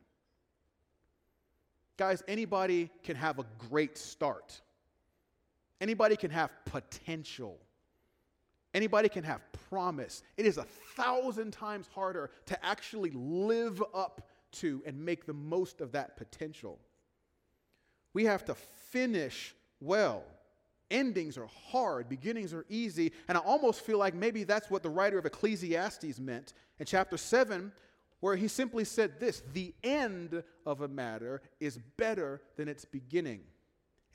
Guys, 1.97 2.23
anybody 2.27 2.89
can 3.03 3.15
have 3.15 3.39
a 3.39 3.45
great 3.69 3.97
start. 3.97 4.61
Anybody 5.81 6.15
can 6.15 6.29
have 6.31 6.51
potential. 6.65 7.57
Anybody 8.73 9.09
can 9.09 9.23
have 9.23 9.41
promise. 9.69 10.21
It 10.37 10.45
is 10.45 10.57
a 10.57 10.63
thousand 10.95 11.51
times 11.51 11.87
harder 11.93 12.29
to 12.45 12.65
actually 12.65 13.11
live 13.11 13.81
up 13.93 14.29
to 14.53 14.83
and 14.85 15.03
make 15.03 15.25
the 15.25 15.33
most 15.33 15.81
of 15.81 15.91
that 15.93 16.15
potential. 16.17 16.79
We 18.13 18.25
have 18.25 18.45
to 18.45 18.55
finish 18.55 19.55
well. 19.79 20.23
Endings 20.89 21.37
are 21.37 21.49
hard, 21.71 22.07
beginnings 22.07 22.53
are 22.53 22.65
easy, 22.69 23.11
and 23.27 23.37
I 23.37 23.41
almost 23.41 23.81
feel 23.81 23.97
like 23.97 24.13
maybe 24.13 24.43
that's 24.43 24.69
what 24.69 24.83
the 24.83 24.89
writer 24.89 25.17
of 25.17 25.25
Ecclesiastes 25.25 26.17
meant 26.19 26.53
in 26.79 26.85
chapter 26.85 27.17
7, 27.17 27.71
where 28.19 28.35
he 28.35 28.47
simply 28.47 28.83
said 28.83 29.19
this 29.19 29.43
The 29.53 29.73
end 29.83 30.43
of 30.65 30.81
a 30.81 30.87
matter 30.87 31.41
is 31.59 31.77
better 31.97 32.41
than 32.55 32.67
its 32.67 32.85
beginning, 32.85 33.41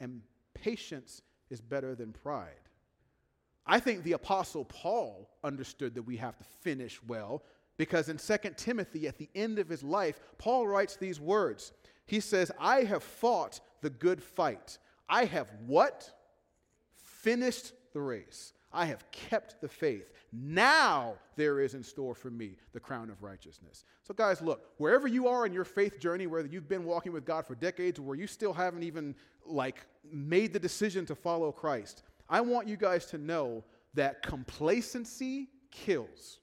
and 0.00 0.22
patience 0.54 1.22
is 1.50 1.60
better 1.60 1.94
than 1.94 2.12
pride. 2.12 2.54
I 3.66 3.78
think 3.78 4.02
the 4.02 4.12
Apostle 4.12 4.64
Paul 4.64 5.30
understood 5.44 5.94
that 5.94 6.02
we 6.02 6.16
have 6.16 6.36
to 6.38 6.44
finish 6.62 7.00
well 7.06 7.42
because 7.76 8.08
in 8.08 8.16
2 8.16 8.36
Timothy, 8.56 9.08
at 9.08 9.18
the 9.18 9.28
end 9.34 9.58
of 9.58 9.68
his 9.68 9.82
life, 9.82 10.20
Paul 10.38 10.66
writes 10.66 10.96
these 10.96 11.20
words. 11.20 11.72
He 12.06 12.20
says, 12.20 12.50
I 12.58 12.82
have 12.82 13.02
fought 13.02 13.60
the 13.80 13.90
good 13.90 14.22
fight. 14.22 14.78
I 15.08 15.24
have 15.24 15.48
what? 15.66 16.12
Finished 16.94 17.72
the 17.92 18.00
race. 18.00 18.52
I 18.72 18.86
have 18.86 19.10
kept 19.10 19.60
the 19.60 19.68
faith. 19.68 20.12
Now 20.32 21.14
there 21.36 21.60
is 21.60 21.74
in 21.74 21.82
store 21.82 22.14
for 22.14 22.30
me 22.30 22.56
the 22.72 22.80
crown 22.80 23.10
of 23.10 23.22
righteousness. 23.22 23.84
So, 24.02 24.14
guys, 24.14 24.40
look, 24.40 24.70
wherever 24.78 25.06
you 25.06 25.28
are 25.28 25.44
in 25.44 25.52
your 25.52 25.64
faith 25.64 26.00
journey, 26.00 26.26
whether 26.26 26.48
you've 26.48 26.68
been 26.68 26.84
walking 26.84 27.12
with 27.12 27.24
God 27.24 27.46
for 27.46 27.54
decades 27.54 27.98
or 27.98 28.02
where 28.02 28.16
you 28.16 28.26
still 28.26 28.52
haven't 28.52 28.82
even 28.82 29.14
like 29.44 29.86
made 30.10 30.52
the 30.52 30.58
decision 30.58 31.04
to 31.06 31.14
follow 31.14 31.52
Christ, 31.52 32.02
I 32.28 32.40
want 32.40 32.66
you 32.66 32.76
guys 32.76 33.06
to 33.06 33.18
know 33.18 33.62
that 33.94 34.22
complacency 34.22 35.48
kills. 35.70 36.38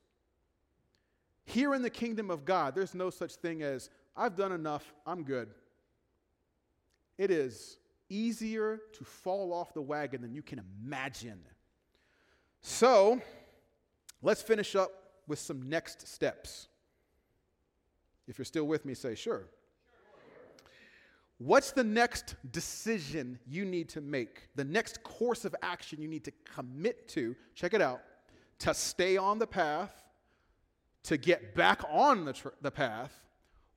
Here 1.46 1.74
in 1.74 1.82
the 1.82 1.90
kingdom 1.90 2.30
of 2.30 2.46
God, 2.46 2.76
there's 2.76 2.94
no 2.94 3.10
such 3.10 3.36
thing 3.36 3.64
as, 3.64 3.90
I've 4.16 4.36
done 4.36 4.52
enough, 4.52 4.94
I'm 5.08 5.24
good. 5.24 5.50
It 7.18 7.32
is 7.32 7.80
easier 8.08 8.80
to 8.94 9.04
fall 9.04 9.52
off 9.52 9.74
the 9.74 9.82
wagon 9.82 10.22
than 10.22 10.34
you 10.34 10.44
can 10.44 10.62
imagine. 10.84 11.40
So, 12.62 13.22
let's 14.22 14.42
finish 14.42 14.76
up 14.76 14.92
with 15.28 15.40
some 15.40 15.70
next 15.70 16.08
steps. 16.08 16.68
If 18.28 18.38
you're 18.38 18.46
still 18.46 18.66
with 18.66 18.86
me, 18.86 18.94
say, 18.94 19.16
sure. 19.16 19.48
What's 21.40 21.72
the 21.72 21.86
next 21.86 22.36
decision 22.52 23.40
you 23.48 23.64
need 23.64 23.88
to 23.90 24.02
make? 24.02 24.50
The 24.56 24.66
next 24.66 25.04
course 25.04 25.46
of 25.46 25.56
action 25.62 26.02
you 26.02 26.08
need 26.10 26.26
to 26.26 26.34
commit 26.54 27.08
to? 27.10 27.36
Check 27.56 27.74
it 27.74 27.82
out. 27.82 28.02
To 28.60 28.74
stay 28.74 29.16
on 29.16 29.40
the 29.40 29.48
path, 29.48 30.04
to 31.04 31.16
get 31.16 31.56
back 31.56 31.82
on 31.90 32.26
the, 32.26 32.34
tr- 32.34 32.50
the 32.62 32.72
path, 32.72 33.14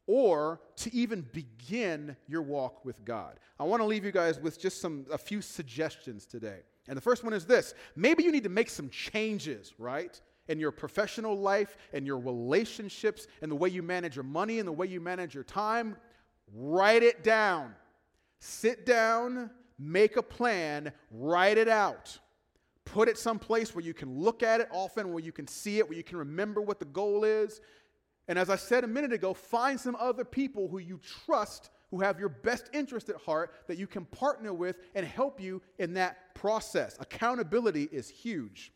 or 0.09 0.61
to 0.77 0.93
even 0.93 1.23
begin 1.33 2.17
your 2.27 2.43
walk 2.43 2.85
with 2.85 3.05
God. 3.05 3.39
I 3.61 3.65
want 3.65 3.81
to 3.81 3.87
leave 3.87 4.05
you 4.05 4.11
guys 4.11 4.41
with 4.41 4.61
just 4.61 4.81
some 4.81 5.07
a 5.13 5.19
few 5.19 5.41
suggestions 5.41 6.27
today. 6.27 6.63
And 6.93 6.97
the 6.99 7.01
first 7.01 7.25
one 7.25 7.33
is 7.33 7.47
this 7.47 7.73
maybe 7.97 8.23
you 8.23 8.31
need 8.31 8.43
to 8.43 8.51
make 8.51 8.69
some 8.69 8.91
changes, 8.91 9.73
right? 9.79 10.21
In 10.49 10.61
your 10.61 10.71
professional 10.71 11.35
life 11.35 11.79
and 11.95 12.07
your 12.07 12.19
relationships 12.19 13.27
and 13.41 13.51
the 13.51 13.57
way 13.57 13.71
you 13.71 13.83
manage 13.83 14.15
your 14.15 14.25
money 14.25 14.59
and 14.59 14.69
the 14.69 14.73
way 14.73 14.89
you 14.89 15.01
manage 15.01 15.35
your 15.35 15.43
time. 15.43 15.97
Write 16.55 17.03
it 17.03 17.25
down. 17.25 17.75
Sit 18.41 18.85
down, 18.85 19.49
make 19.79 20.19
a 20.19 20.23
plan, 20.23 20.93
write 21.11 21.57
it 21.57 21.67
out. 21.67 22.19
Put 22.85 23.09
it 23.09 23.17
someplace 23.17 23.75
where 23.75 23.83
you 23.83 23.95
can 23.95 24.19
look 24.19 24.43
at 24.43 24.61
it 24.61 24.69
often, 24.71 25.15
where 25.15 25.25
you 25.25 25.33
can 25.33 25.47
see 25.47 25.79
it, 25.79 25.89
where 25.89 25.97
you 25.97 26.05
can 26.05 26.19
remember 26.19 26.61
what 26.61 26.79
the 26.79 26.85
goal 26.85 27.25
is. 27.25 27.63
And 28.29 28.39
as 28.39 28.51
I 28.51 28.57
said 28.57 28.85
a 28.85 28.87
minute 28.87 29.15
ago, 29.15 29.33
find 29.33 29.81
some 29.81 29.97
other 29.99 30.27
people 30.27 30.69
who 30.69 30.77
you 30.77 31.01
trust 31.25 31.71
who 31.93 32.01
have 32.01 32.19
your 32.19 32.31
best 32.31 32.71
interest 32.73 33.11
at 33.11 33.17
heart 33.17 33.53
that 33.69 33.77
you 33.77 33.87
can 33.87 34.07
partner 34.07 34.53
with 34.53 34.77
and 34.95 35.07
help 35.07 35.39
you 35.39 35.61
in 35.79 35.93
that 35.93 36.35
process. 36.35 36.97
Accountability 36.99 37.87
is 37.93 38.09
huge. 38.09 38.73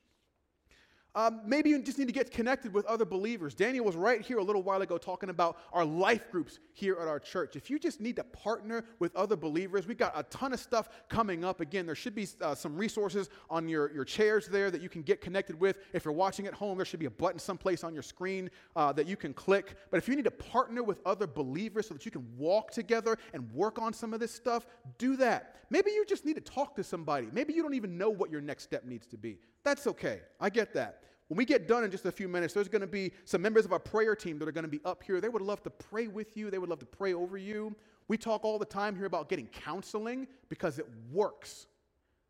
Um, 1.16 1.40
maybe 1.46 1.70
you 1.70 1.80
just 1.80 1.98
need 1.98 2.08
to 2.08 2.12
get 2.12 2.30
connected 2.30 2.74
with 2.74 2.84
other 2.84 3.06
believers. 3.06 3.54
Daniel 3.54 3.86
was 3.86 3.96
right 3.96 4.20
here 4.20 4.36
a 4.36 4.42
little 4.42 4.62
while 4.62 4.82
ago 4.82 4.98
talking 4.98 5.30
about 5.30 5.56
our 5.72 5.84
life 5.84 6.30
groups 6.30 6.58
here 6.74 6.98
at 7.00 7.08
our 7.08 7.18
church. 7.18 7.56
If 7.56 7.70
you 7.70 7.78
just 7.78 8.02
need 8.02 8.16
to 8.16 8.24
partner 8.24 8.84
with 8.98 9.16
other 9.16 9.34
believers, 9.34 9.86
we've 9.86 9.96
got 9.96 10.12
a 10.14 10.24
ton 10.24 10.52
of 10.52 10.60
stuff 10.60 10.90
coming 11.08 11.42
up. 11.42 11.62
Again, 11.62 11.86
there 11.86 11.94
should 11.94 12.14
be 12.14 12.28
uh, 12.42 12.54
some 12.54 12.76
resources 12.76 13.30
on 13.48 13.66
your, 13.66 13.90
your 13.94 14.04
chairs 14.04 14.46
there 14.46 14.70
that 14.70 14.82
you 14.82 14.90
can 14.90 15.00
get 15.00 15.22
connected 15.22 15.58
with. 15.58 15.78
If 15.94 16.04
you're 16.04 16.12
watching 16.12 16.46
at 16.46 16.52
home, 16.52 16.76
there 16.76 16.84
should 16.84 17.00
be 17.00 17.06
a 17.06 17.10
button 17.10 17.38
someplace 17.38 17.82
on 17.82 17.94
your 17.94 18.02
screen 18.02 18.50
uh, 18.76 18.92
that 18.92 19.06
you 19.06 19.16
can 19.16 19.32
click. 19.32 19.74
But 19.90 19.96
if 19.96 20.08
you 20.08 20.16
need 20.16 20.24
to 20.26 20.30
partner 20.30 20.82
with 20.82 21.00
other 21.06 21.26
believers 21.26 21.88
so 21.88 21.94
that 21.94 22.04
you 22.04 22.10
can 22.10 22.26
walk 22.36 22.72
together 22.72 23.16
and 23.32 23.50
work 23.52 23.78
on 23.78 23.94
some 23.94 24.12
of 24.12 24.20
this 24.20 24.34
stuff, 24.34 24.66
do 24.98 25.16
that. 25.16 25.56
Maybe 25.70 25.92
you 25.92 26.04
just 26.04 26.26
need 26.26 26.34
to 26.34 26.42
talk 26.42 26.76
to 26.76 26.84
somebody. 26.84 27.28
Maybe 27.32 27.54
you 27.54 27.62
don't 27.62 27.74
even 27.74 27.96
know 27.96 28.10
what 28.10 28.30
your 28.30 28.42
next 28.42 28.64
step 28.64 28.84
needs 28.84 29.06
to 29.06 29.16
be. 29.16 29.38
That's 29.66 29.88
okay. 29.88 30.20
I 30.40 30.48
get 30.48 30.72
that. 30.74 31.02
When 31.26 31.36
we 31.36 31.44
get 31.44 31.66
done 31.66 31.82
in 31.82 31.90
just 31.90 32.06
a 32.06 32.12
few 32.12 32.28
minutes, 32.28 32.54
there's 32.54 32.68
going 32.68 32.82
to 32.82 32.86
be 32.86 33.10
some 33.24 33.42
members 33.42 33.64
of 33.64 33.72
our 33.72 33.80
prayer 33.80 34.14
team 34.14 34.38
that 34.38 34.46
are 34.46 34.52
going 34.52 34.62
to 34.62 34.70
be 34.70 34.80
up 34.84 35.02
here. 35.02 35.20
They 35.20 35.28
would 35.28 35.42
love 35.42 35.60
to 35.64 35.70
pray 35.70 36.06
with 36.06 36.36
you, 36.36 36.52
they 36.52 36.58
would 36.58 36.70
love 36.70 36.78
to 36.78 36.86
pray 36.86 37.14
over 37.14 37.36
you. 37.36 37.74
We 38.06 38.16
talk 38.16 38.44
all 38.44 38.60
the 38.60 38.64
time 38.64 38.94
here 38.94 39.06
about 39.06 39.28
getting 39.28 39.48
counseling 39.48 40.28
because 40.48 40.78
it 40.78 40.86
works. 41.10 41.66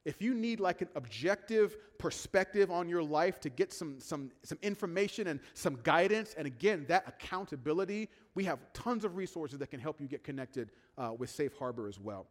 If 0.06 0.22
you 0.22 0.32
need 0.32 0.60
like 0.60 0.80
an 0.80 0.88
objective 0.94 1.76
perspective 1.98 2.70
on 2.70 2.88
your 2.88 3.02
life 3.02 3.38
to 3.40 3.50
get 3.50 3.70
some, 3.70 4.00
some, 4.00 4.30
some 4.42 4.56
information 4.62 5.26
and 5.26 5.38
some 5.52 5.78
guidance, 5.82 6.34
and 6.38 6.46
again, 6.46 6.86
that 6.88 7.04
accountability, 7.06 8.08
we 8.34 8.44
have 8.44 8.60
tons 8.72 9.04
of 9.04 9.14
resources 9.14 9.58
that 9.58 9.70
can 9.70 9.80
help 9.80 10.00
you 10.00 10.08
get 10.08 10.24
connected 10.24 10.70
uh, 10.96 11.12
with 11.18 11.28
Safe 11.28 11.52
Harbor 11.58 11.86
as 11.86 12.00
well. 12.00 12.28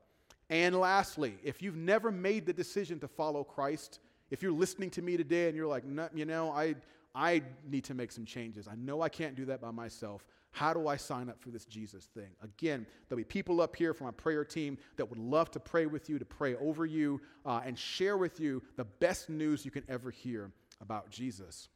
And 0.50 0.76
lastly, 0.76 1.38
if 1.44 1.62
you've 1.62 1.76
never 1.76 2.12
made 2.12 2.48
the 2.48 2.54
decision 2.54 3.00
to 3.02 3.08
follow 3.08 3.44
Christ, 3.44 4.00
if 4.32 4.42
you're 4.42 4.52
listening 4.52 4.90
to 4.92 5.02
me 5.02 5.18
today 5.18 5.48
and 5.48 5.56
you're 5.56 5.68
like, 5.68 5.84
you 6.14 6.26
know, 6.26 6.52
I, 6.52 6.76
I 7.14 7.42
need 7.70 7.86
to 7.86 7.94
make 7.94 8.12
some 8.12 8.26
changes. 8.26 8.68
I 8.68 8.76
know 8.76 9.02
I 9.02 9.10
can't 9.10 9.36
do 9.36 9.46
that 9.46 9.62
by 9.62 9.72
myself. 9.72 10.26
How 10.52 10.74
do 10.74 10.88
I 10.88 10.96
sign 10.96 11.30
up 11.30 11.42
for 11.42 11.50
this 11.50 11.66
Jesus 11.66 12.06
thing? 12.06 12.30
Again, 12.42 12.86
there'll 13.08 13.20
be 13.20 13.26
people 13.26 13.60
up 13.60 13.76
here 13.76 13.94
from 13.94 14.08
our 14.08 14.14
prayer 14.14 14.46
team 14.46 14.78
that 14.96 15.10
would 15.10 15.20
love 15.20 15.52
to 15.52 15.60
pray 15.60 15.86
with 15.86 16.10
you, 16.10 16.18
to 16.18 16.26
pray 16.26 16.56
over 16.56 16.86
you, 16.86 17.22
uh, 17.46 17.62
and 17.66 17.78
share 17.78 18.18
with 18.18 18.40
you 18.40 18.64
the 18.78 18.86
best 18.86 19.30
news 19.30 19.66
you 19.66 19.72
can 19.72 19.84
ever 19.90 20.12
hear 20.12 20.52
about 20.80 21.10
Jesus. 21.10 21.68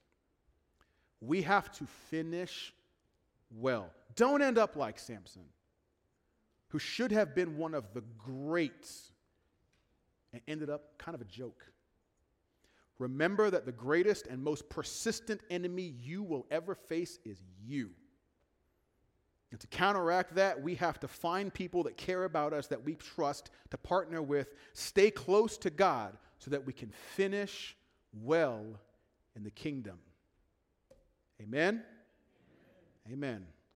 We 1.19 1.41
have 1.41 1.69
to 1.73 1.85
finish 2.09 2.73
well. 3.51 3.89
Don't 4.15 4.41
end 4.41 4.57
up 4.57 4.75
like 4.75 4.97
Samson, 4.97 5.43
who 6.69 6.79
should 6.79 7.11
have 7.11 7.35
been 7.35 7.57
one 7.57 7.73
of 7.73 7.93
the 7.93 8.03
greats 8.17 9.11
and 10.31 10.41
ended 10.47 10.69
up 10.69 10.97
kind 10.97 11.15
of 11.15 11.21
a 11.21 11.25
joke. 11.25 11.65
Remember 12.99 13.49
that 13.49 13.65
the 13.65 13.71
greatest 13.71 14.27
and 14.27 14.43
most 14.43 14.69
persistent 14.69 15.41
enemy 15.49 15.95
you 16.01 16.21
will 16.21 16.45
ever 16.51 16.75
face 16.75 17.17
is 17.25 17.41
you. 17.65 17.91
And 19.51 19.59
to 19.61 19.67
counteract 19.67 20.35
that, 20.35 20.61
we 20.61 20.75
have 20.75 20.99
to 20.99 21.07
find 21.07 21.51
people 21.51 21.83
that 21.83 21.97
care 21.97 22.25
about 22.25 22.53
us, 22.53 22.67
that 22.67 22.83
we 22.83 22.95
trust, 22.95 23.49
to 23.71 23.77
partner 23.77 24.21
with, 24.21 24.53
stay 24.73 25.09
close 25.09 25.57
to 25.59 25.69
God 25.69 26.17
so 26.37 26.51
that 26.51 26.65
we 26.65 26.73
can 26.73 26.91
finish 27.15 27.75
well 28.13 28.65
in 29.35 29.43
the 29.43 29.49
kingdom. 29.49 29.97
Amen? 31.41 31.83
Amen. 33.11 33.45